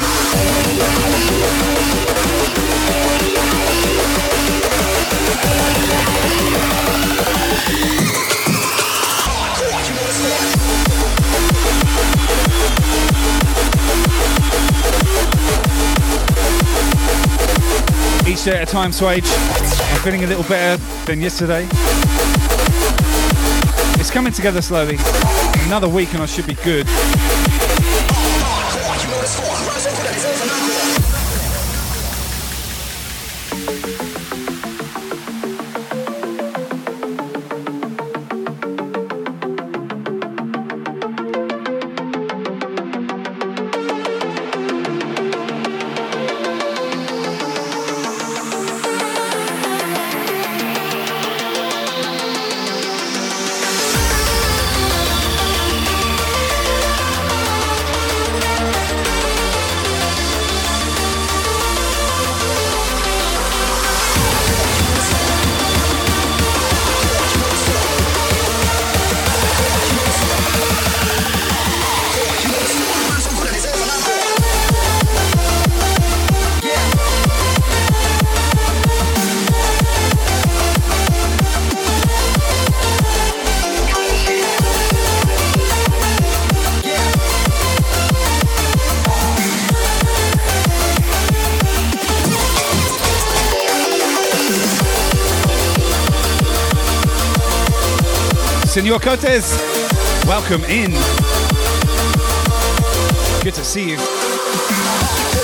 [18.44, 19.22] Day at a time, Swage.
[19.92, 21.68] I'm feeling a little better than yesterday.
[24.00, 24.96] It's coming together slowly.
[25.66, 26.88] Another week and I should be good.
[99.02, 99.56] Cotes,
[100.26, 100.92] welcome in.
[103.42, 105.41] Good to see you.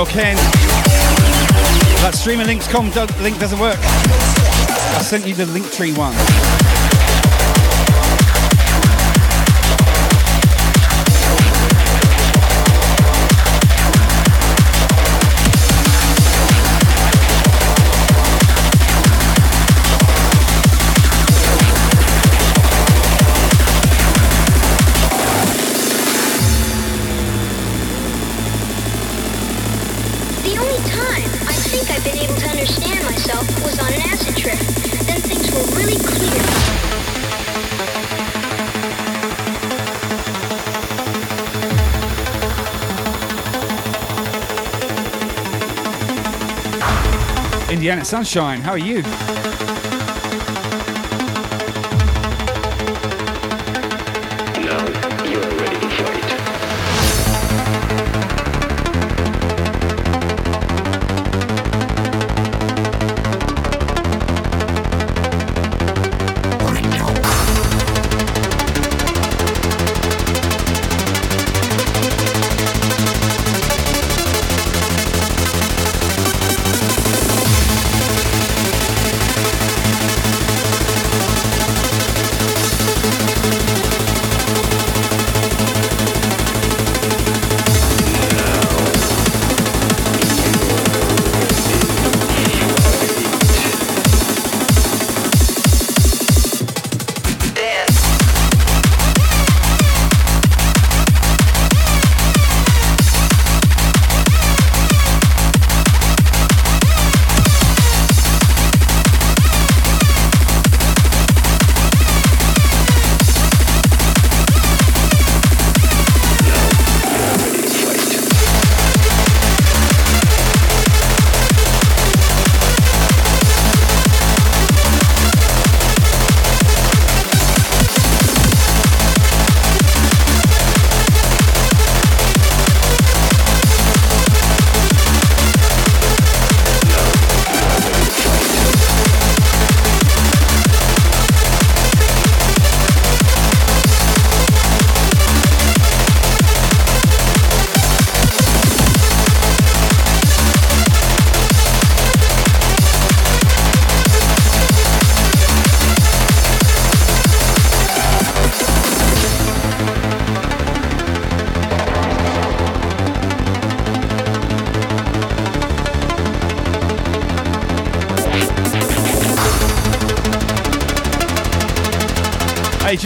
[0.00, 0.32] Okay.
[0.32, 0.36] Ken.
[2.00, 3.78] That streamer links com do- link doesn't work.
[3.80, 6.49] I sent you the Linktree one.
[48.10, 48.60] Sunshine.
[48.60, 49.59] How are you?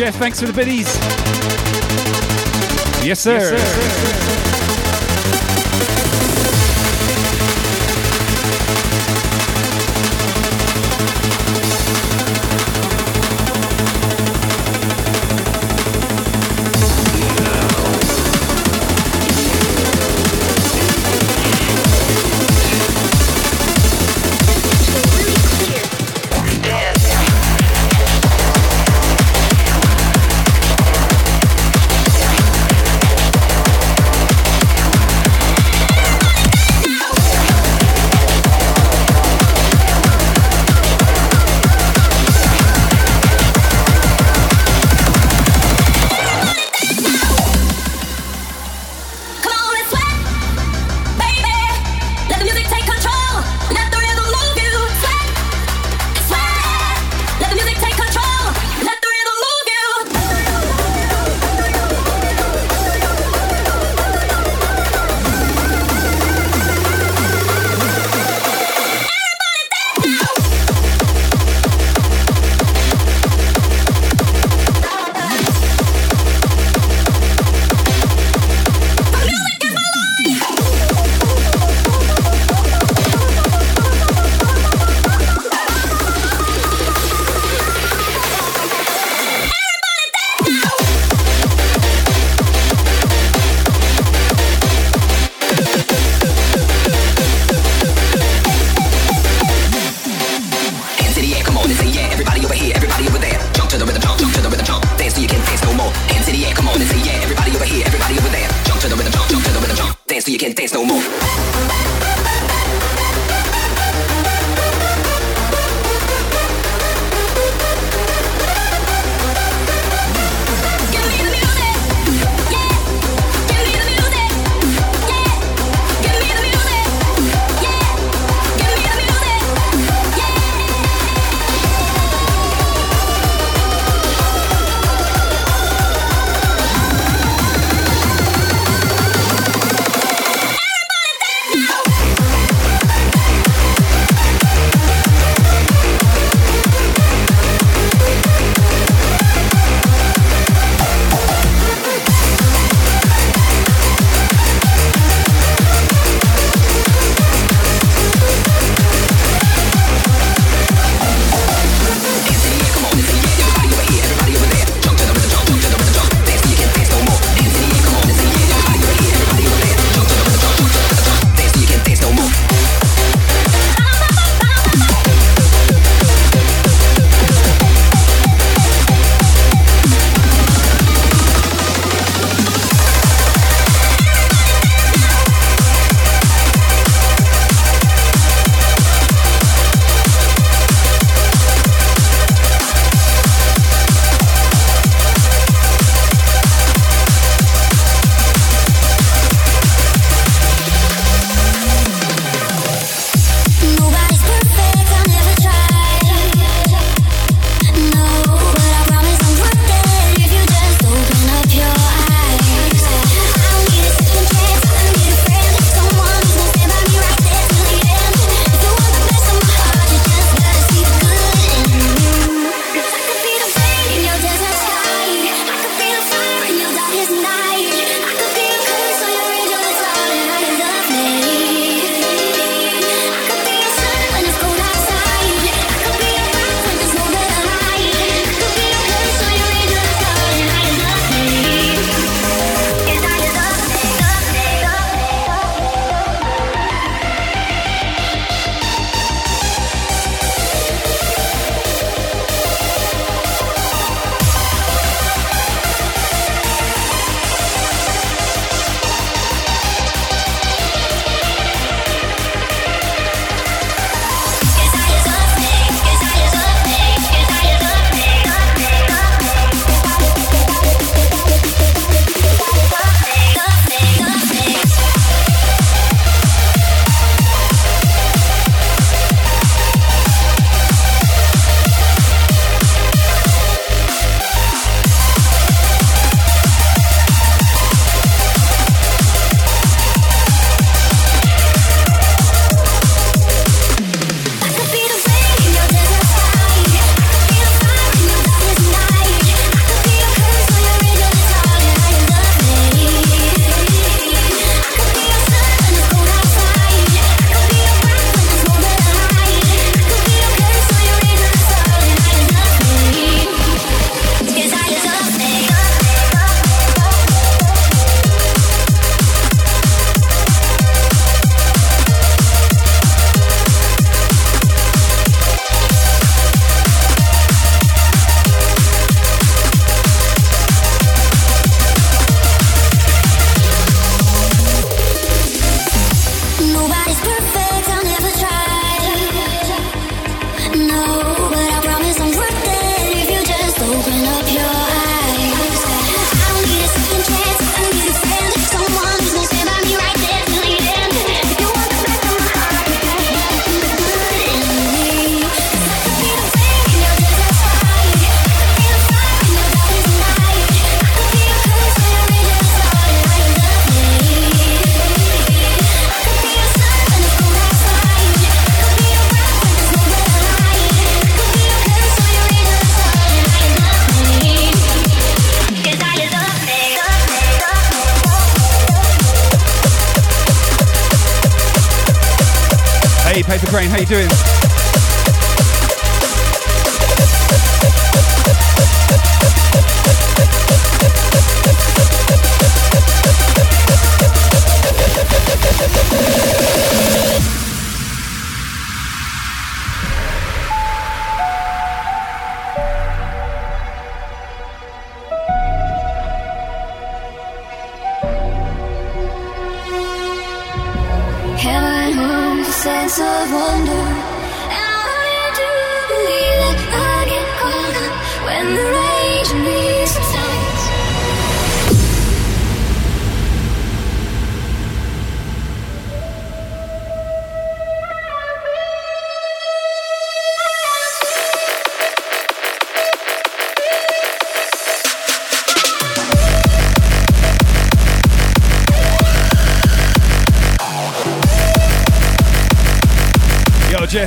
[0.04, 0.16] Jeff.
[0.16, 0.94] Thanks for the biddies.
[3.02, 3.38] Yes, sir.
[3.38, 3.56] Yes, sir.
[3.56, 4.53] Yes, sir.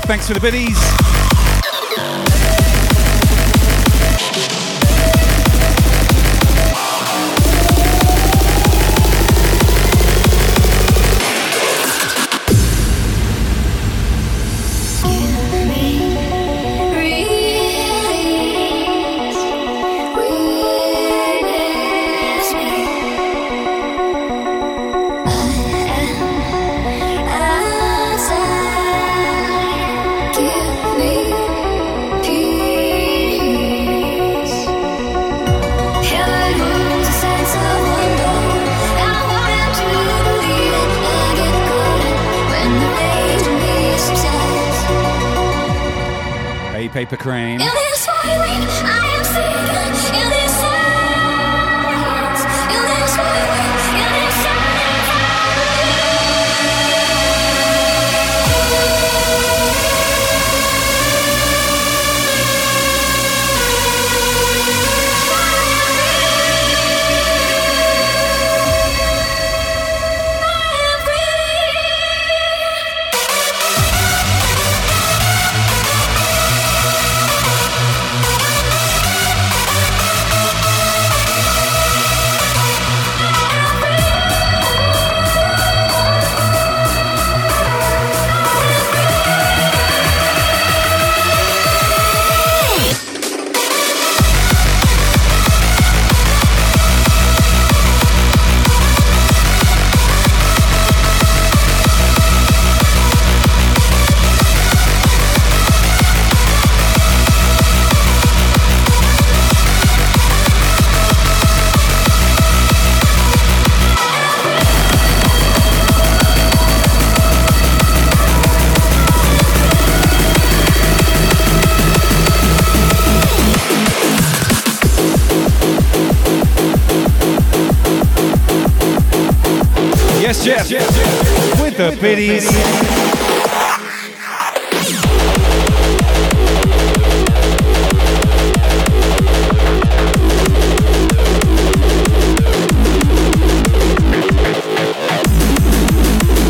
[0.07, 0.86] Thanks for the biddies.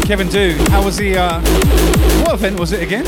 [0.07, 1.41] Kevin Dude, how was the uh,
[2.23, 3.05] what event was it again?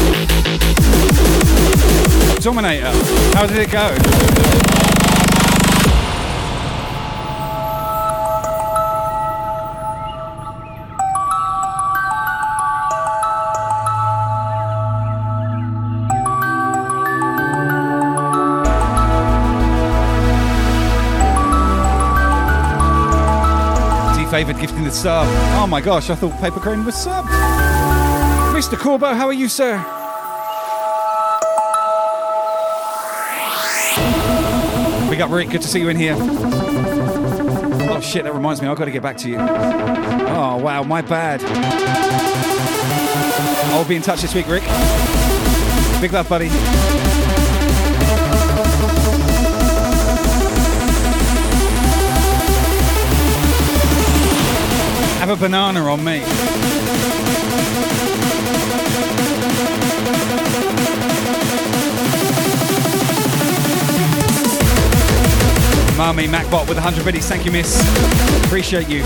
[24.49, 25.27] David gifting the sub.
[25.61, 27.23] Oh my gosh, I thought Paper Crane was sub.
[28.55, 28.75] Mr.
[28.75, 29.77] Corbo, how are you, sir?
[35.07, 35.51] We got Rick.
[35.51, 36.15] Good to see you in here.
[37.91, 39.37] Oh shit, that reminds me, I've got to get back to you.
[39.37, 41.43] Oh wow, my bad.
[43.71, 44.63] I'll be in touch this week, Rick.
[46.01, 46.49] Big love, buddy.
[55.29, 56.21] Have a banana on me.
[65.95, 67.29] Marmy Macbot with 100 biddies.
[67.29, 67.79] Thank you, miss.
[68.45, 69.03] Appreciate you.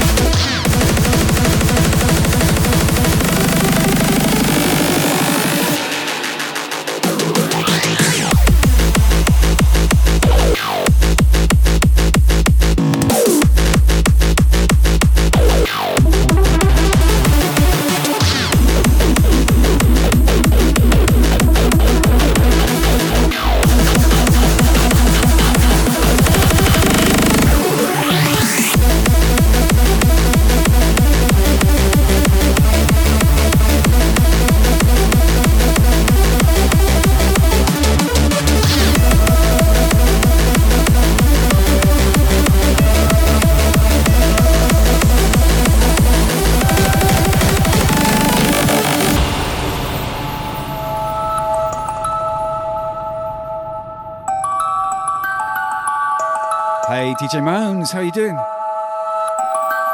[57.93, 58.35] How you doing?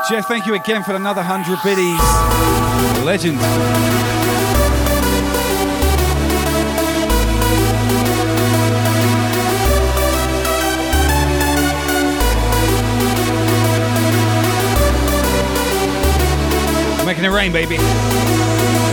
[0.09, 1.99] Jeff, thank you again for another 100 biddies.
[3.03, 3.37] Legend.
[17.05, 18.88] Making it rain, baby.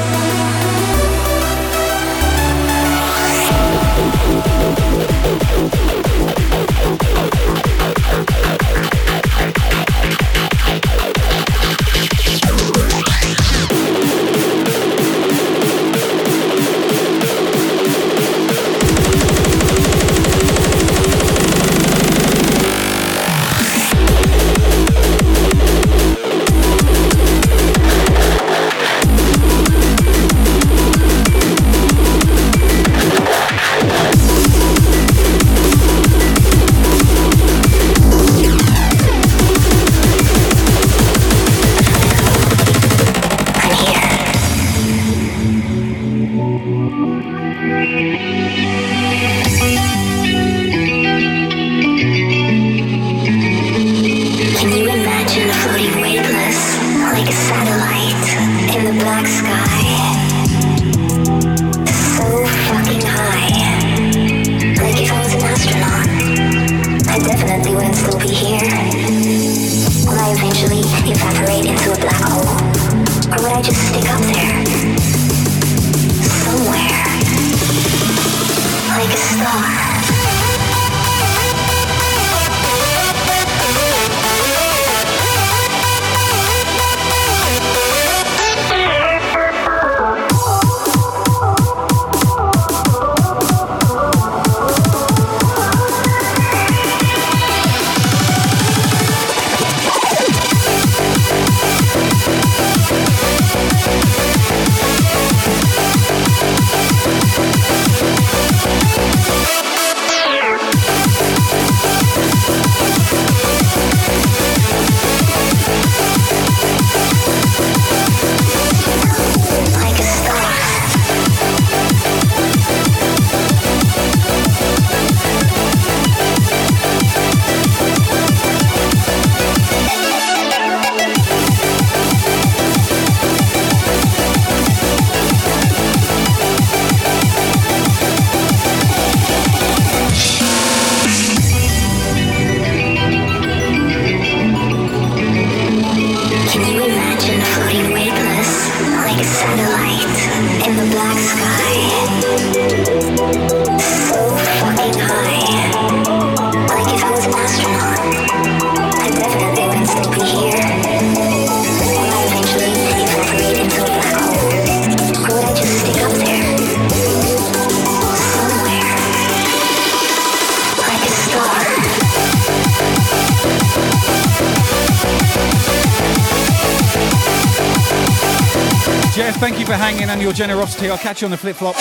[180.27, 180.91] Your generosity.
[180.91, 181.77] I'll catch you on the flip flop.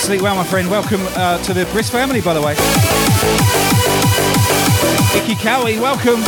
[0.00, 0.70] Sleep well, my friend.
[0.70, 2.52] Welcome uh, to the Brisk family, by the way.
[5.14, 6.22] Icky Cowie, welcome.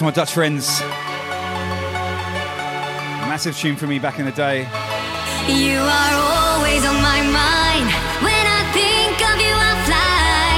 [0.00, 0.80] To my Dutch friends.
[3.28, 4.60] Massive tune for me back in the day.
[5.44, 7.86] You are always on my mind.
[8.24, 10.48] When I think of you, I fly.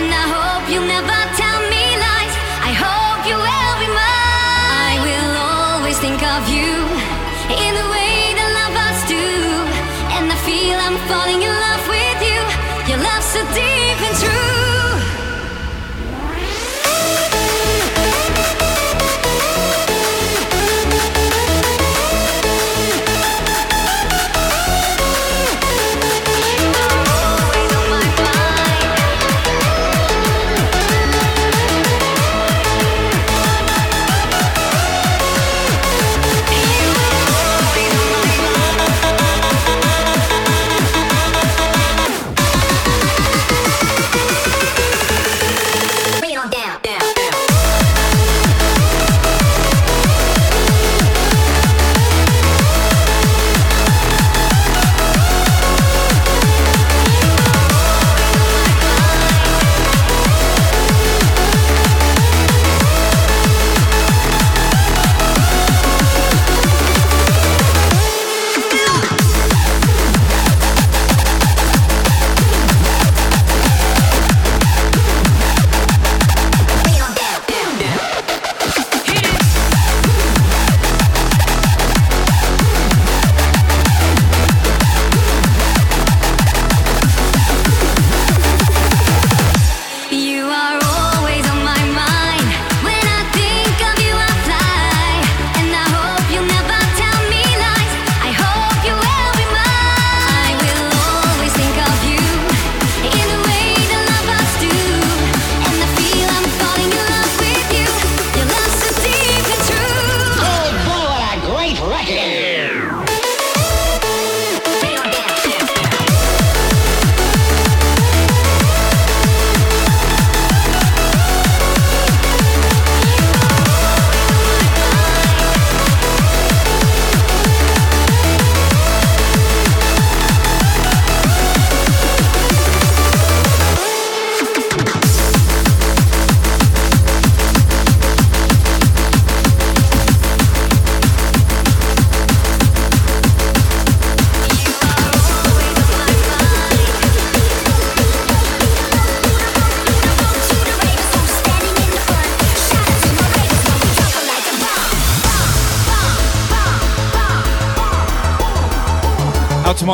[0.00, 2.34] And I hope you never tell me lies.
[2.64, 4.88] I hope you will be mine.
[4.88, 6.72] I will always think of you
[7.52, 9.28] in the way lovers do.
[10.16, 12.40] And I feel I'm falling in love with you.
[12.88, 14.45] Your love so deep and true.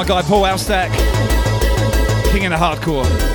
[0.02, 0.90] My guy Paul Elstak.
[2.32, 3.31] King of the hardcore.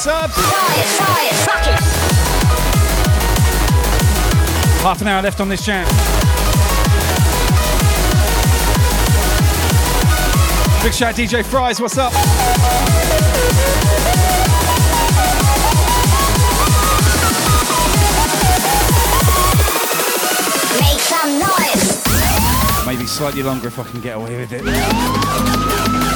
[0.00, 0.34] Subs.
[0.34, 1.80] Try it, try it, fuck it.
[4.80, 5.84] Half an hour left on this jam.
[10.82, 12.14] Big shout DJ Fries, what's up?
[20.80, 22.86] Make some noise.
[22.86, 26.09] Maybe slightly longer if I can get away with it.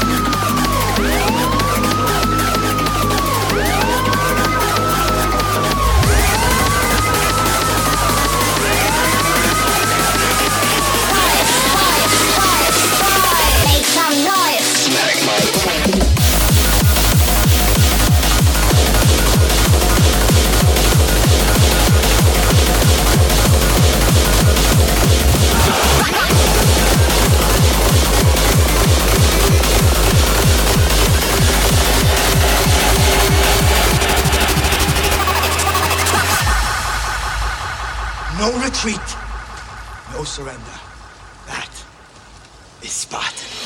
[38.44, 39.00] No retreat.
[40.12, 40.76] No surrender.
[41.46, 41.70] That
[42.82, 43.63] is Spartan.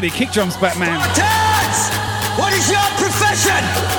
[0.00, 0.98] Hardy kick drums, Batman.
[2.38, 3.89] What is your profession?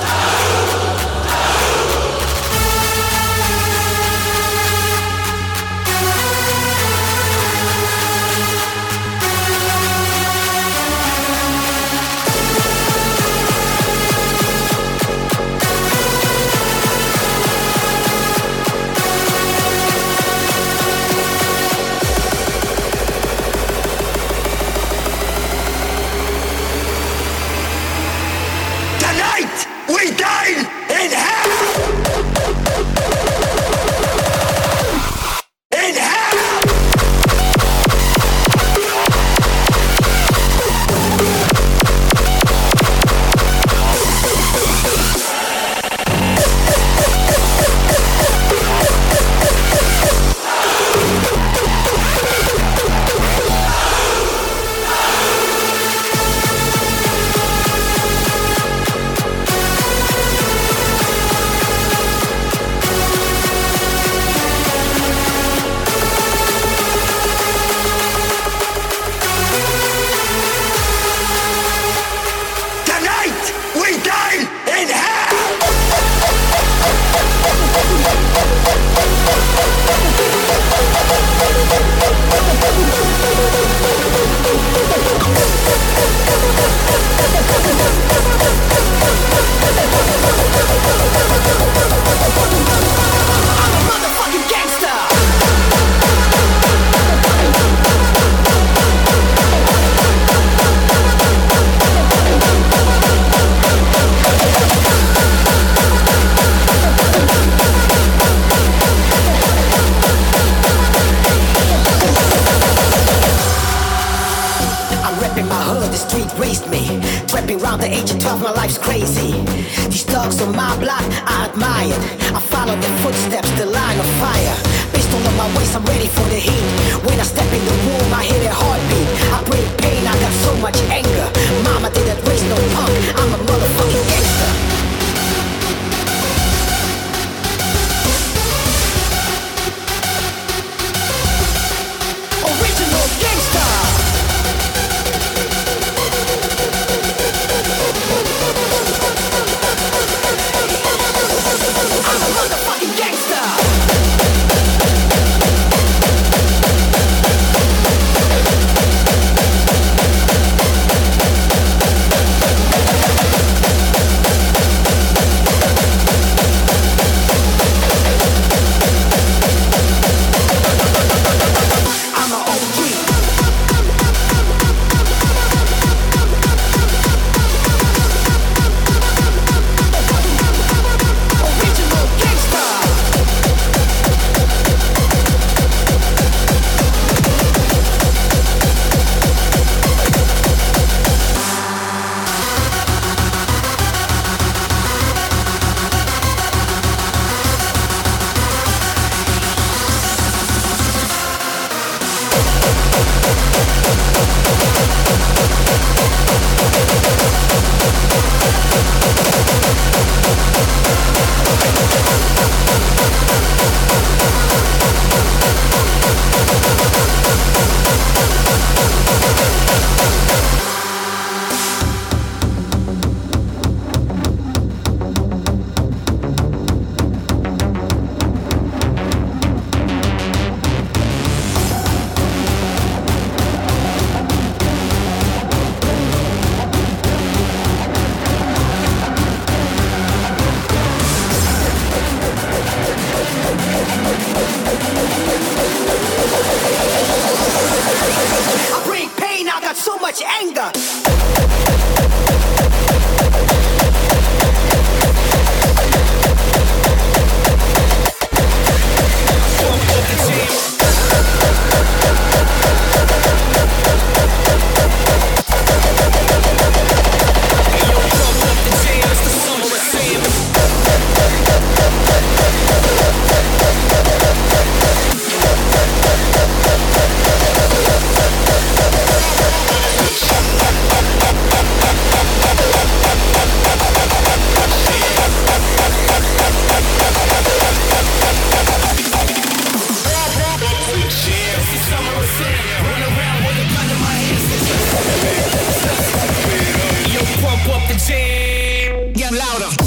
[299.32, 299.81] Louder.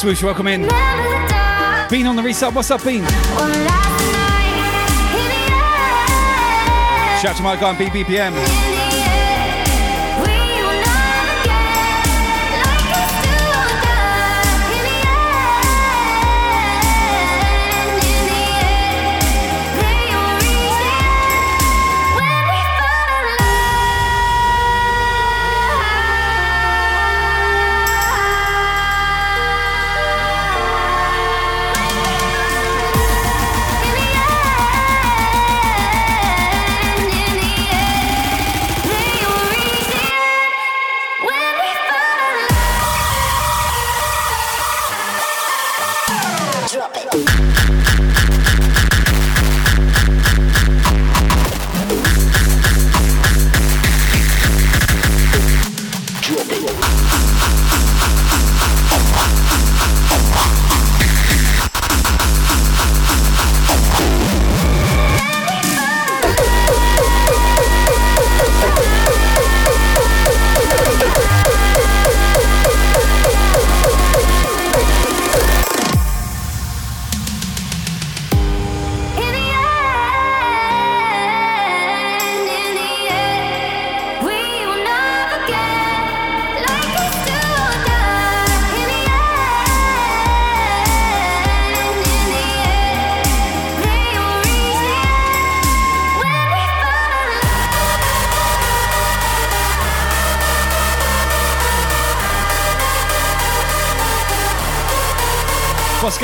[0.00, 0.62] Swoosh, welcome in.
[1.90, 2.54] Bean on the reset.
[2.54, 3.04] What's up, Bean?
[7.20, 8.69] Shout out to my guy on BBPM.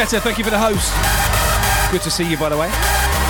[0.06, 0.92] Scatter, thank you for the host.
[1.90, 3.25] Good to see you, by the way.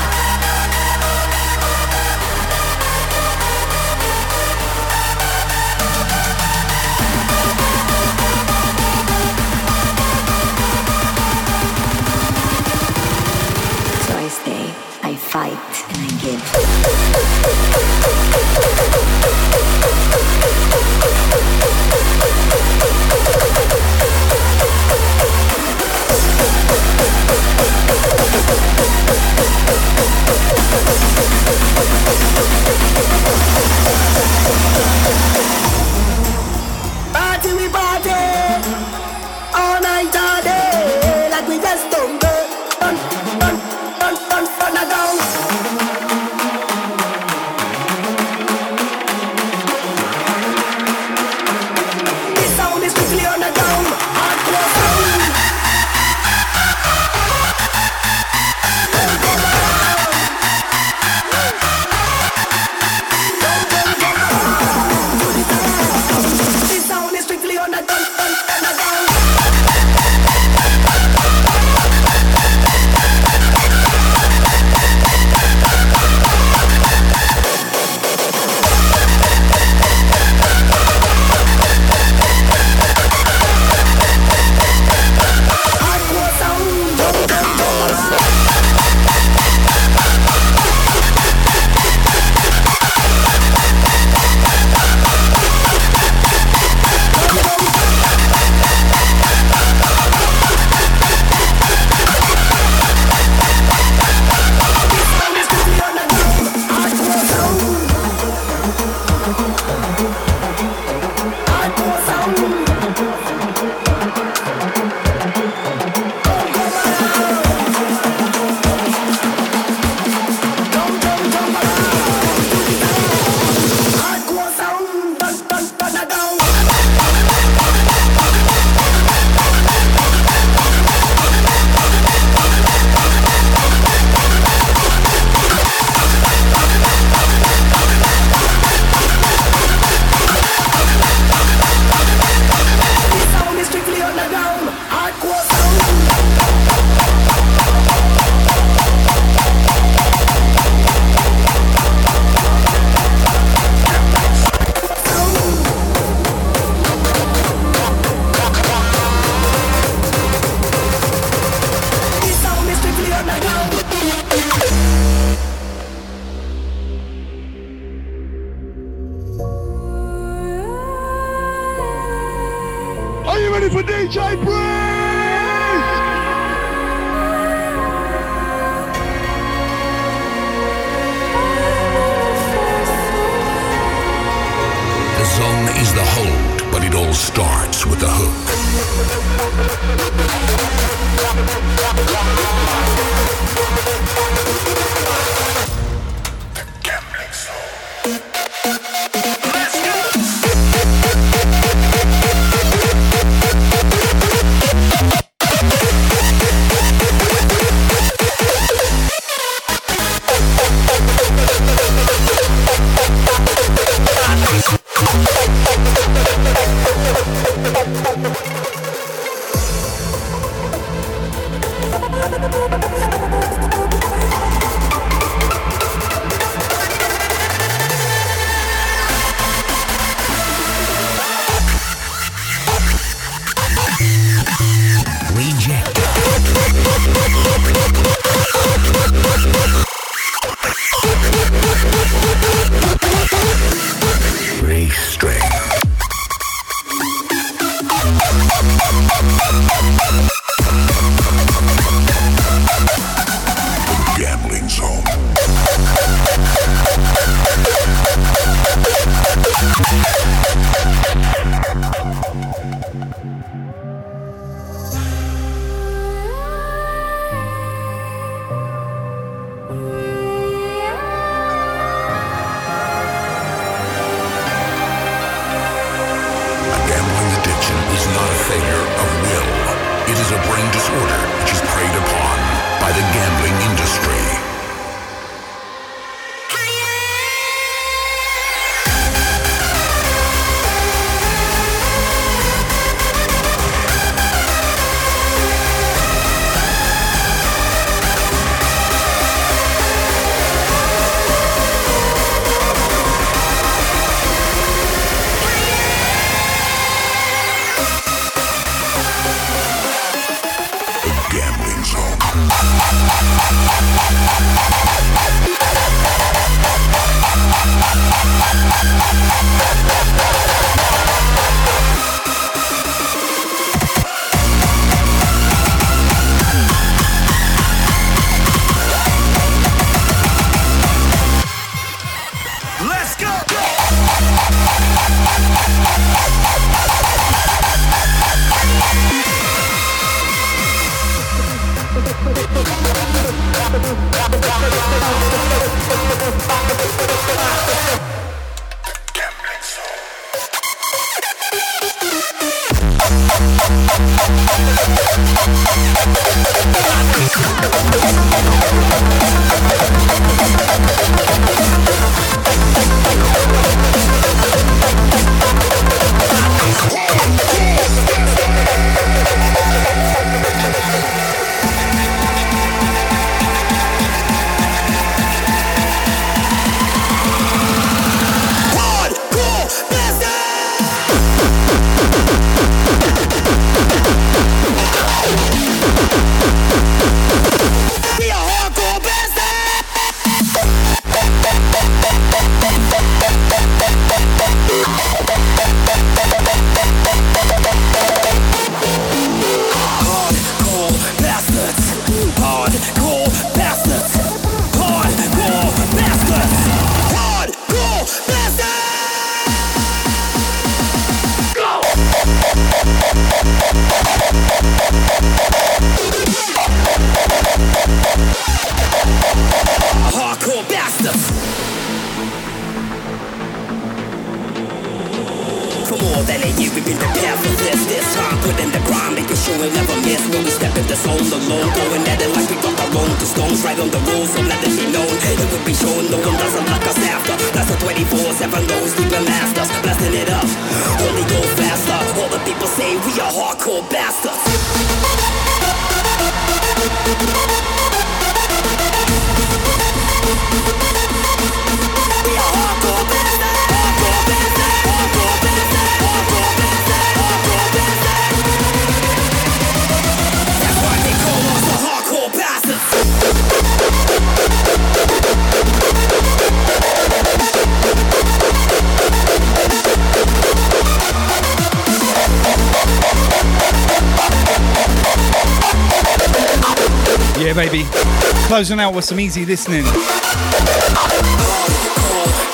[478.57, 479.85] Closing out with some easy listening.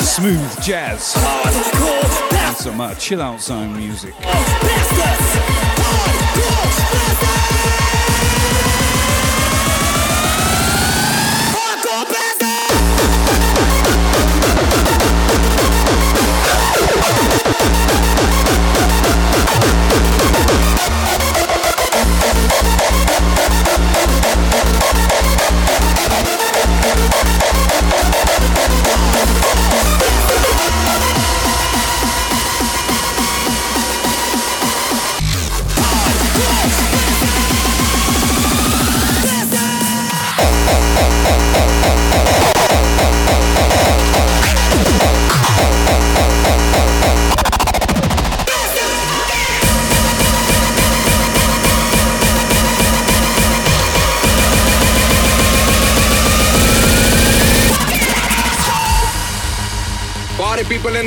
[0.00, 1.14] Smooth jazz.
[1.14, 4.12] And some uh, chill out zone music.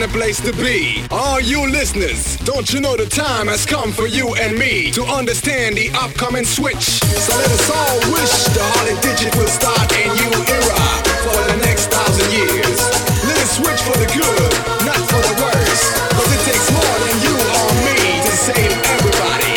[0.05, 1.01] The place to be.
[1.09, 5.03] All you listeners, don't you know the time has come for you and me to
[5.03, 7.01] understand the upcoming switch?
[7.01, 10.81] So let us all wish the Harley Digit will start a new era
[11.25, 12.79] for the next thousand years.
[13.25, 14.51] Let it switch for the good,
[14.85, 15.83] not for the worse.
[16.13, 19.53] Cause it takes more than you or me to save everybody.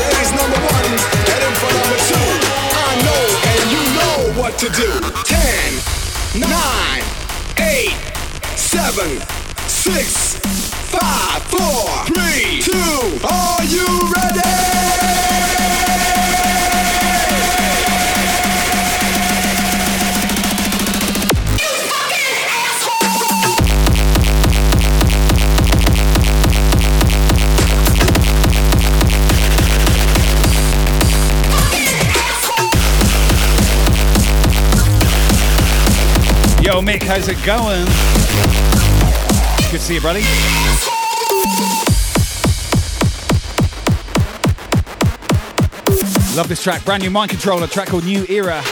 [0.00, 0.92] Ladies number one,
[1.28, 2.28] heading for number two.
[2.76, 4.90] I know and you know what to do.
[5.24, 5.68] Ten,
[6.36, 7.04] nine,
[7.62, 8.08] eight
[8.58, 9.16] seven,
[9.94, 10.34] six,
[10.90, 12.72] five, four, three, two.
[13.26, 14.38] Are you ready?
[21.58, 23.08] You fucking asshole.
[31.50, 32.72] Fucking asshole.
[36.62, 37.86] Yo, Mick, how's it going?
[39.70, 40.22] Good to see you, buddy.
[46.34, 46.82] Love this track.
[46.86, 48.62] Brand new mind controller track called New Era.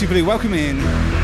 [0.00, 1.19] Multi Blue, welcome in.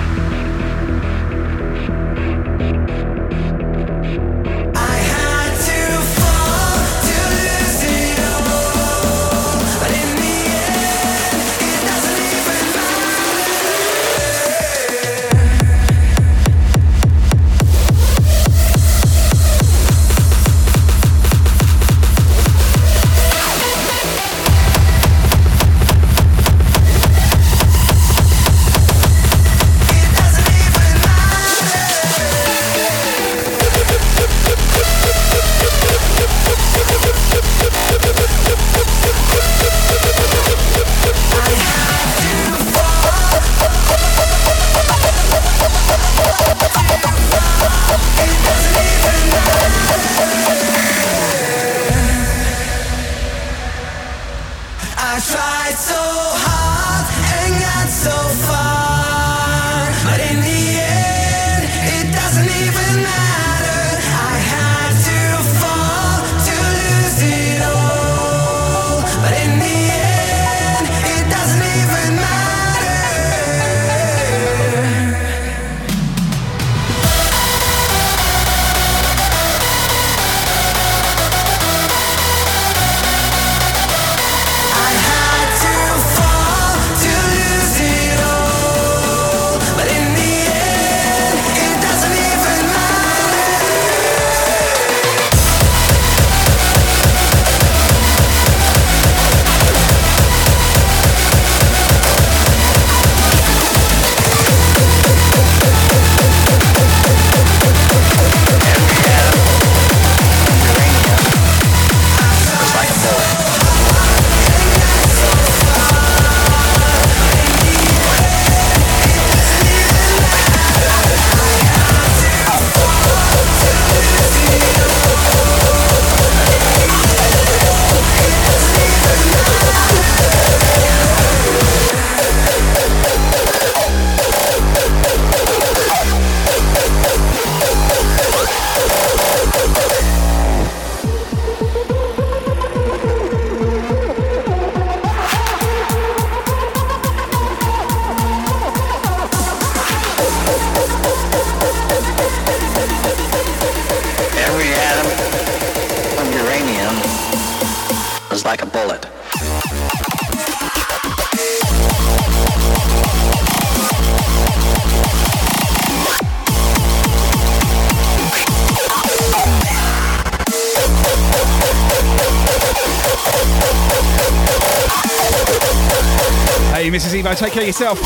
[177.47, 178.01] Take care of yourself.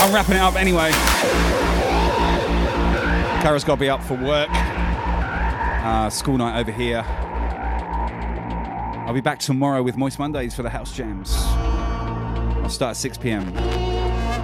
[0.00, 0.92] I'm wrapping it up anyway.
[3.42, 4.48] Kara's got to be up for work.
[4.50, 7.02] Uh, school night over here.
[9.04, 11.34] I'll be back tomorrow with Moist Mondays for the house jams.
[11.34, 13.46] I'll start at 6 p.m.,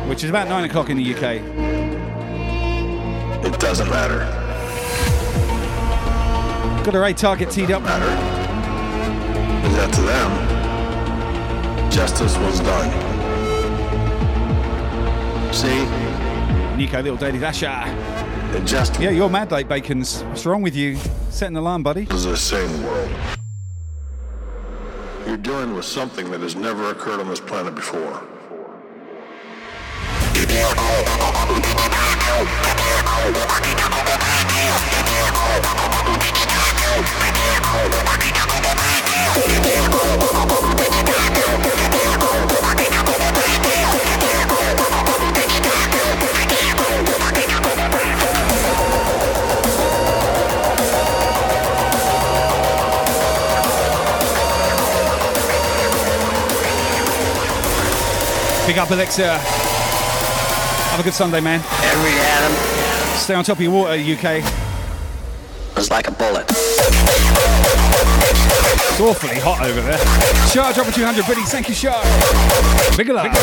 [0.08, 1.40] which is about 9 o'clock in the UK.
[3.44, 4.18] It doesn't matter.
[6.82, 7.82] Got a raid target teed up.
[7.82, 7.88] Is
[9.76, 11.90] that to them?
[11.92, 13.03] Justice was done.
[15.54, 15.86] See?
[16.76, 17.68] Nico, little Daddy Dasher.
[18.64, 20.22] Just Yeah, you're mad late, Bacons.
[20.24, 20.96] What's wrong with you?
[21.30, 22.06] Setting the alarm, buddy.
[22.06, 23.10] This is the same world.
[25.28, 28.20] You're dealing with something that has never occurred on this planet before.
[58.84, 59.38] up, Alexa.
[59.38, 61.60] Have a good Sunday, man.
[61.84, 62.52] Every atom.
[63.16, 64.44] Stay on top of your water, UK.
[65.76, 66.44] It's like a bullet.
[66.50, 66.90] It's
[69.00, 69.96] awfully hot over there.
[70.48, 71.50] Shah dropping 200 biddies.
[71.50, 72.02] Thank you, Shah.
[72.94, 73.22] Bigelow.
[73.22, 73.40] Bigelow.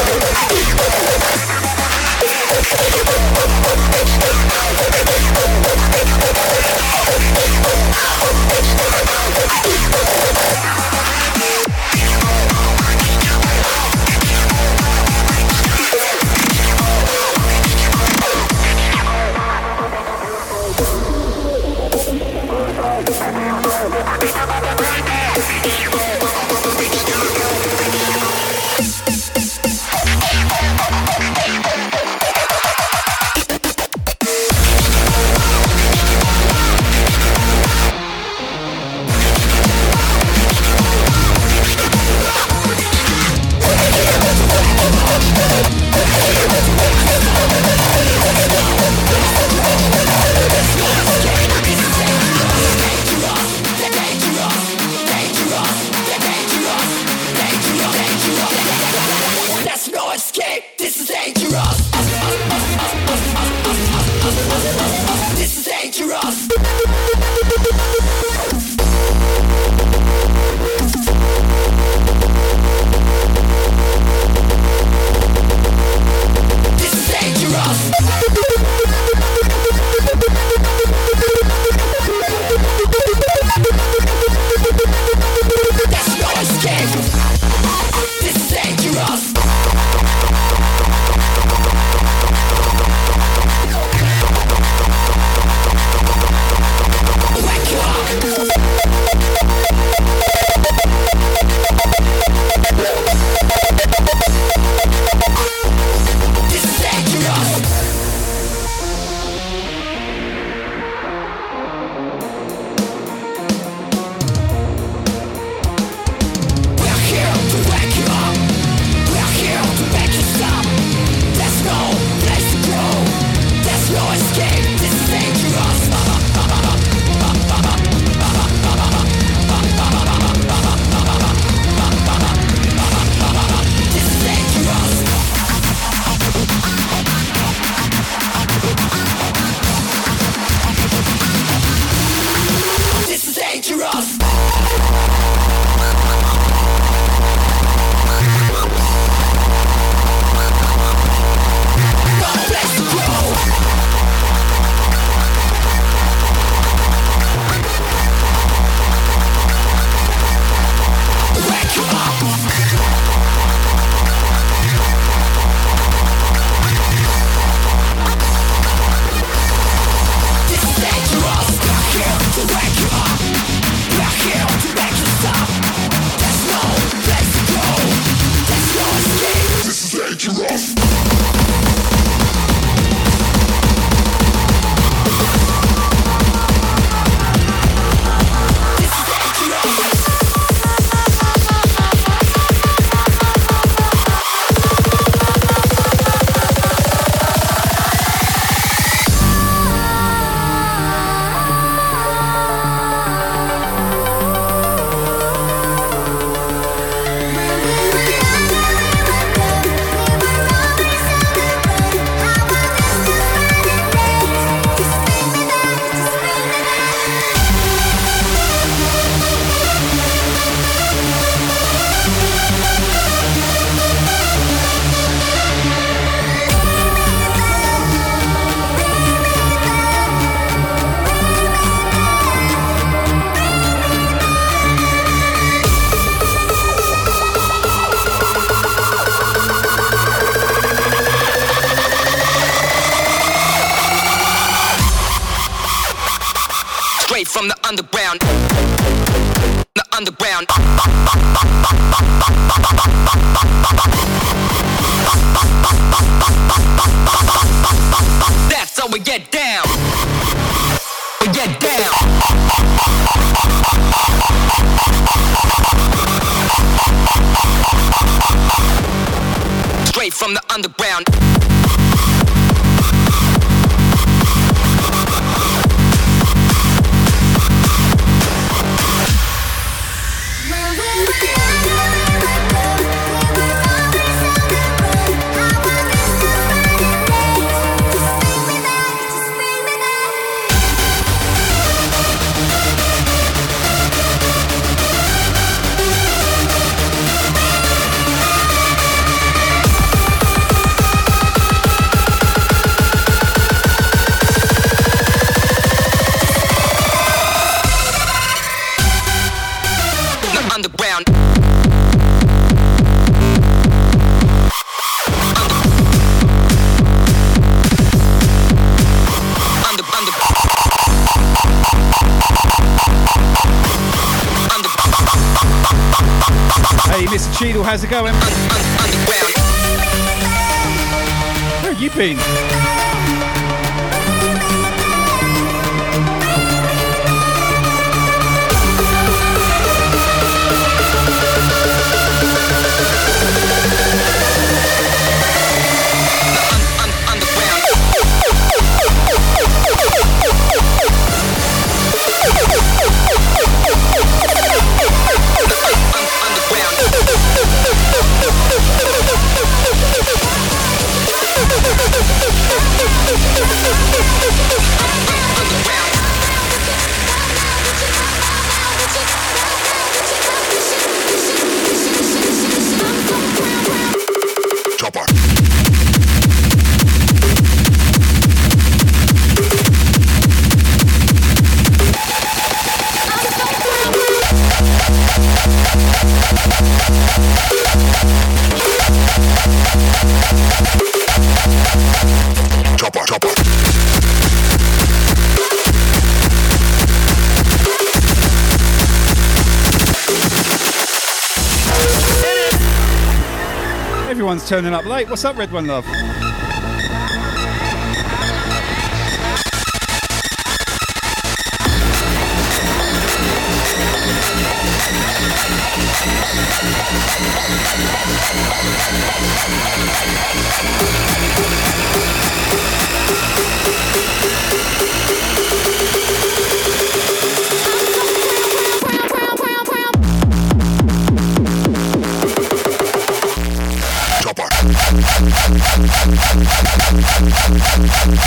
[405.10, 405.86] What's up, Red One Love?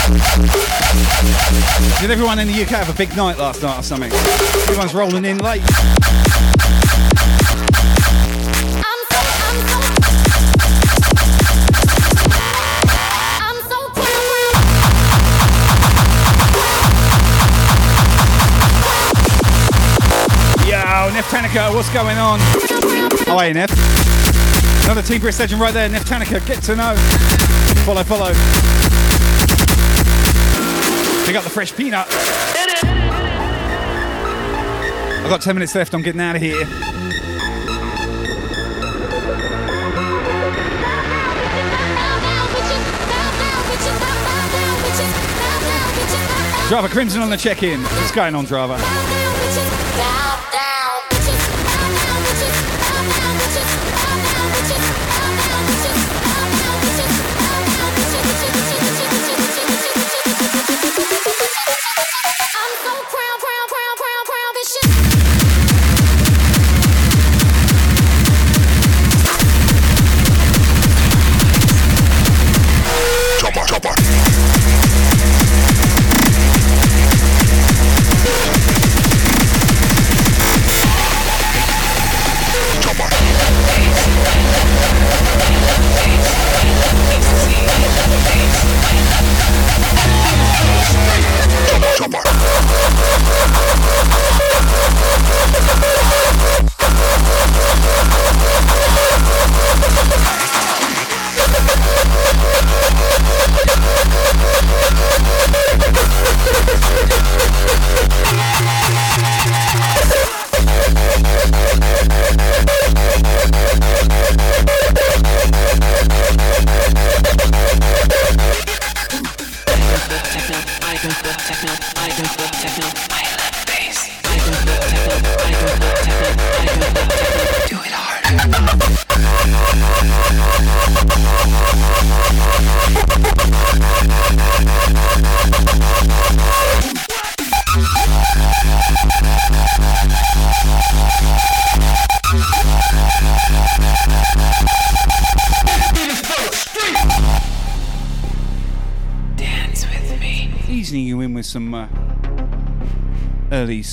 [0.05, 0.13] Did
[2.11, 4.11] everyone in the UK have a big night last night or something?
[4.13, 5.61] Everyone's rolling in late.
[20.67, 22.39] Yo, Nef Tanica, what's going on?
[23.27, 23.71] Are you, Nef?
[24.85, 26.95] Another Team Brisk legend right there, Nef Tanica, get to know.
[27.85, 28.33] Follow, follow.
[31.25, 32.05] Pick up the fresh peanut.
[35.23, 36.65] I've got 10 minutes left, I'm getting out of here.
[46.69, 47.81] Driver Crimson on the check-in.
[47.81, 48.75] What's going on, Driver?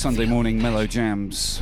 [0.03, 1.61] Sunday morning mellow jams.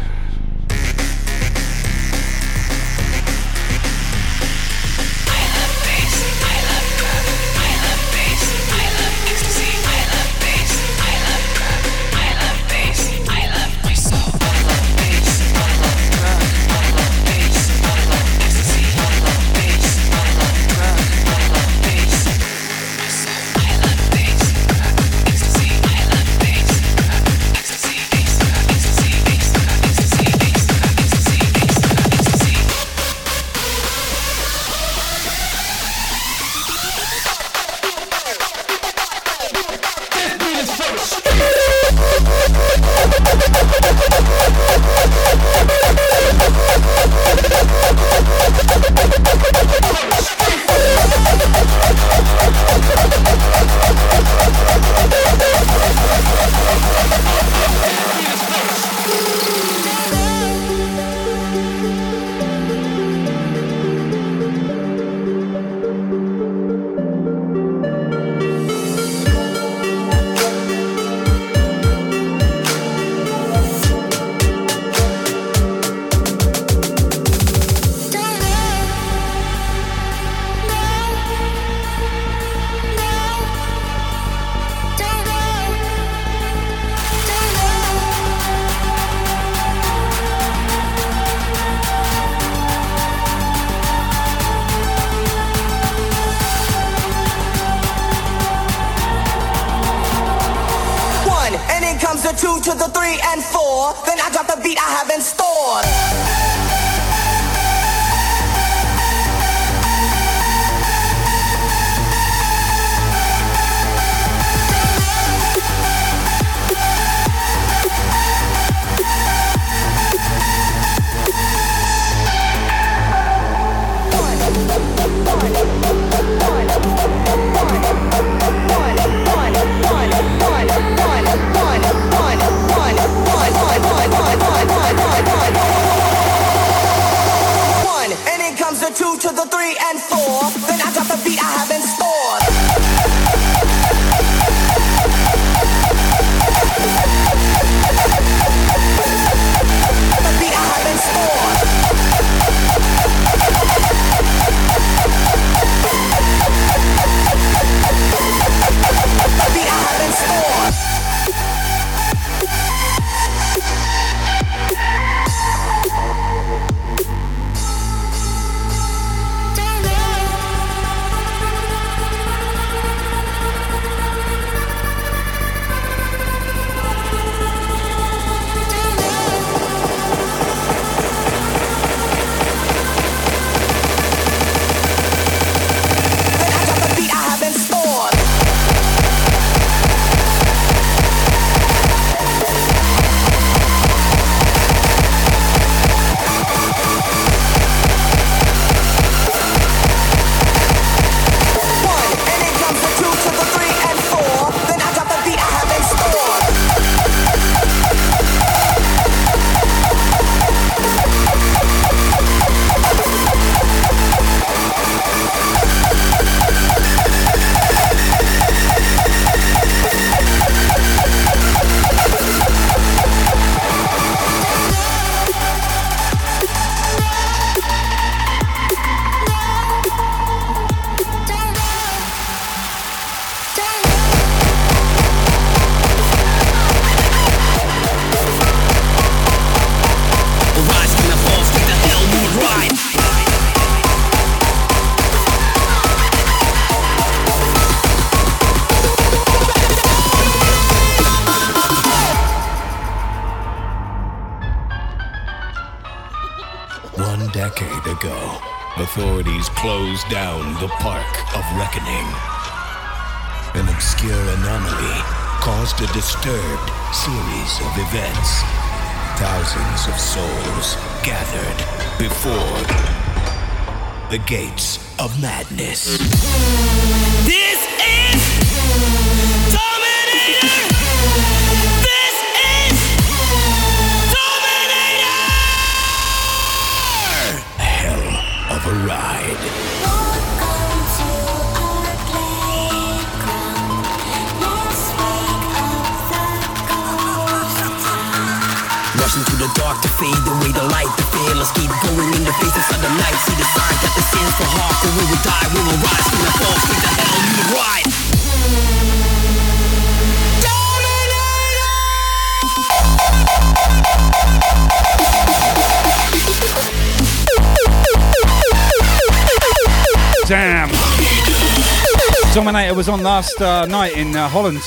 [322.33, 324.59] Dominator was on last uh, night in uh, Holland.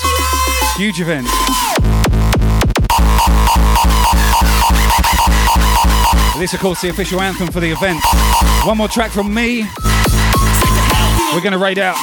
[0.77, 1.25] Huge event.
[6.37, 7.99] This, of course, the official anthem for the event.
[8.65, 9.63] One more track from me.
[11.33, 11.95] We're going to raid out.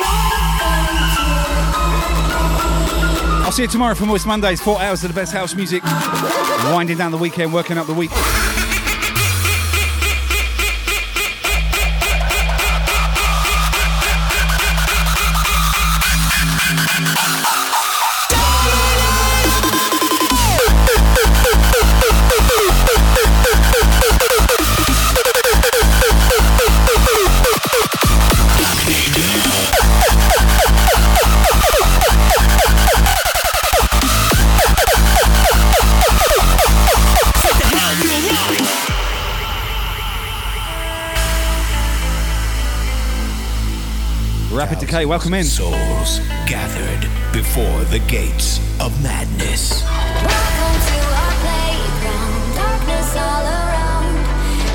[3.45, 4.61] I'll see you tomorrow for Moist Mondays.
[4.61, 5.85] Four hours of the best house music.
[6.73, 8.11] Winding down the weekend, working up the week.
[47.93, 49.83] The gates of madness.
[49.85, 52.57] Welcome to our playground.
[52.57, 54.17] Darkness all around.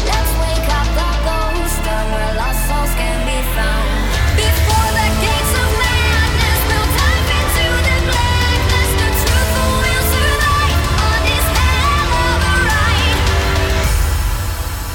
[0.05, 1.81] Let's wake up the ghosts.
[1.81, 3.89] Where lost souls can be found.
[4.37, 6.61] Before the gates of madness.
[6.69, 8.89] No time into the blackness.
[9.01, 13.17] The truth will survive on this hell of a ride.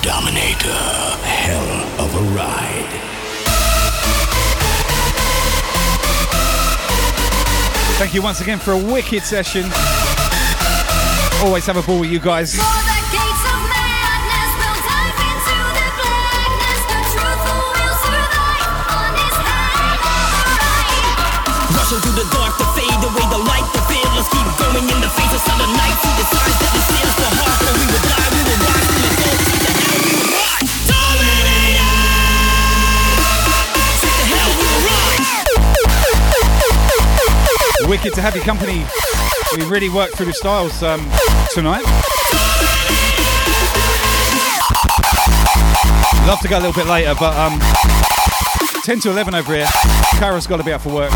[0.07, 0.86] Dominator,
[1.26, 3.01] hell of a ride.
[8.02, 9.62] Thank you once again for a wicked session.
[11.47, 12.50] Always have a ball with you guys.
[12.50, 16.82] For the gates of madness, we'll dive into the blackness.
[16.90, 20.18] The truth will survive on this hell of a
[20.50, 21.78] ride.
[21.78, 24.02] Rushing through the dark to fade away the light, the fear.
[24.18, 26.41] Let's keep going in the faces of the night.
[37.92, 38.86] Wicked to have your company.
[39.54, 41.00] We really worked through the styles um,
[41.52, 41.84] tonight.
[46.26, 47.60] Love to go a little bit later, but um,
[48.84, 49.66] 10 to 11 over here.
[50.12, 51.10] Kara's got to be out for work.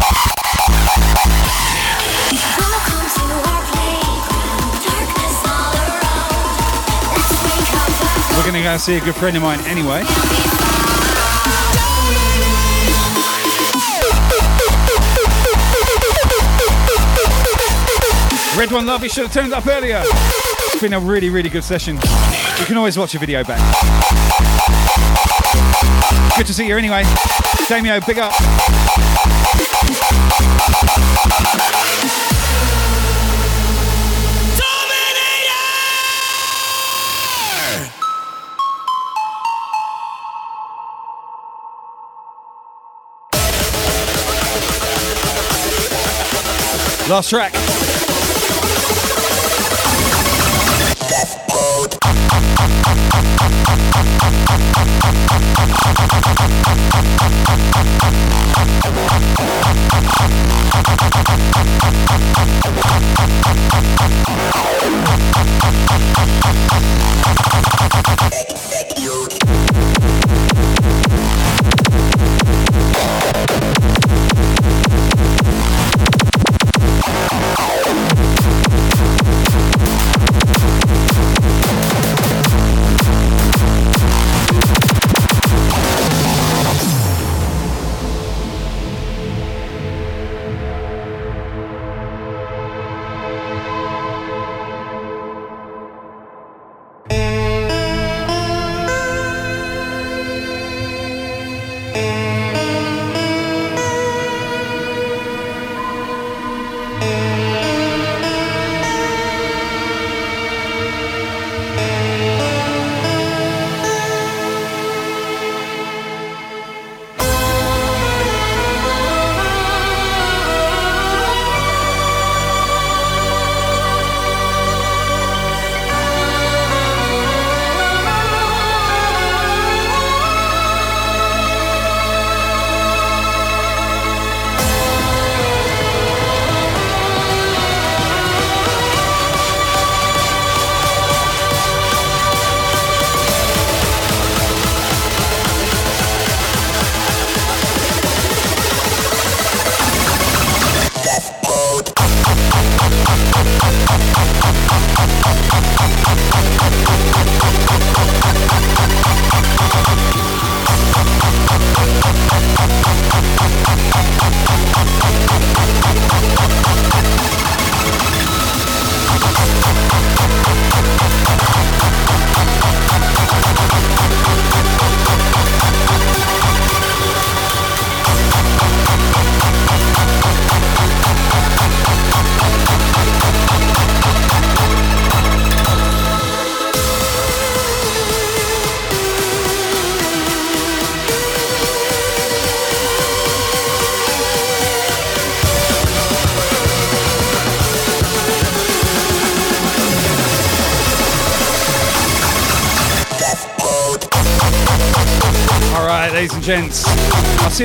[8.36, 10.56] We're going to go see a good friend of mine anyway.
[18.57, 20.02] Red One Love, you should have turned up earlier.
[20.02, 21.97] It's been a really, really good session.
[21.97, 23.60] You can always watch a video back.
[26.39, 27.02] Good to see you anyway.
[27.68, 28.33] Damio, big up.
[47.10, 47.65] Last track.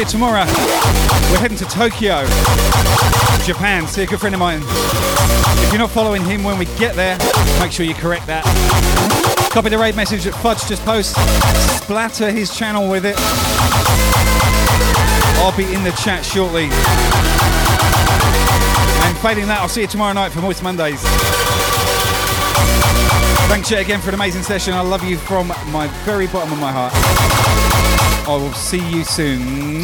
[0.01, 0.45] See you tomorrow.
[1.31, 2.25] We're heading to Tokyo,
[3.45, 3.88] Japan.
[3.88, 4.61] See a good friend of mine.
[4.63, 7.17] If you're not following him when we get there,
[7.59, 8.43] make sure you correct that.
[9.51, 11.15] Copy the raid message that Fudge just post.
[11.83, 13.15] Splatter his channel with it.
[15.39, 16.65] I'll be in the chat shortly.
[19.03, 21.01] And failing that, I'll see you tomorrow night for Moist Mondays.
[23.51, 24.73] Thanks yet again for an amazing session.
[24.73, 26.93] I love you from my very bottom of my heart.
[28.25, 29.83] I will see you soon.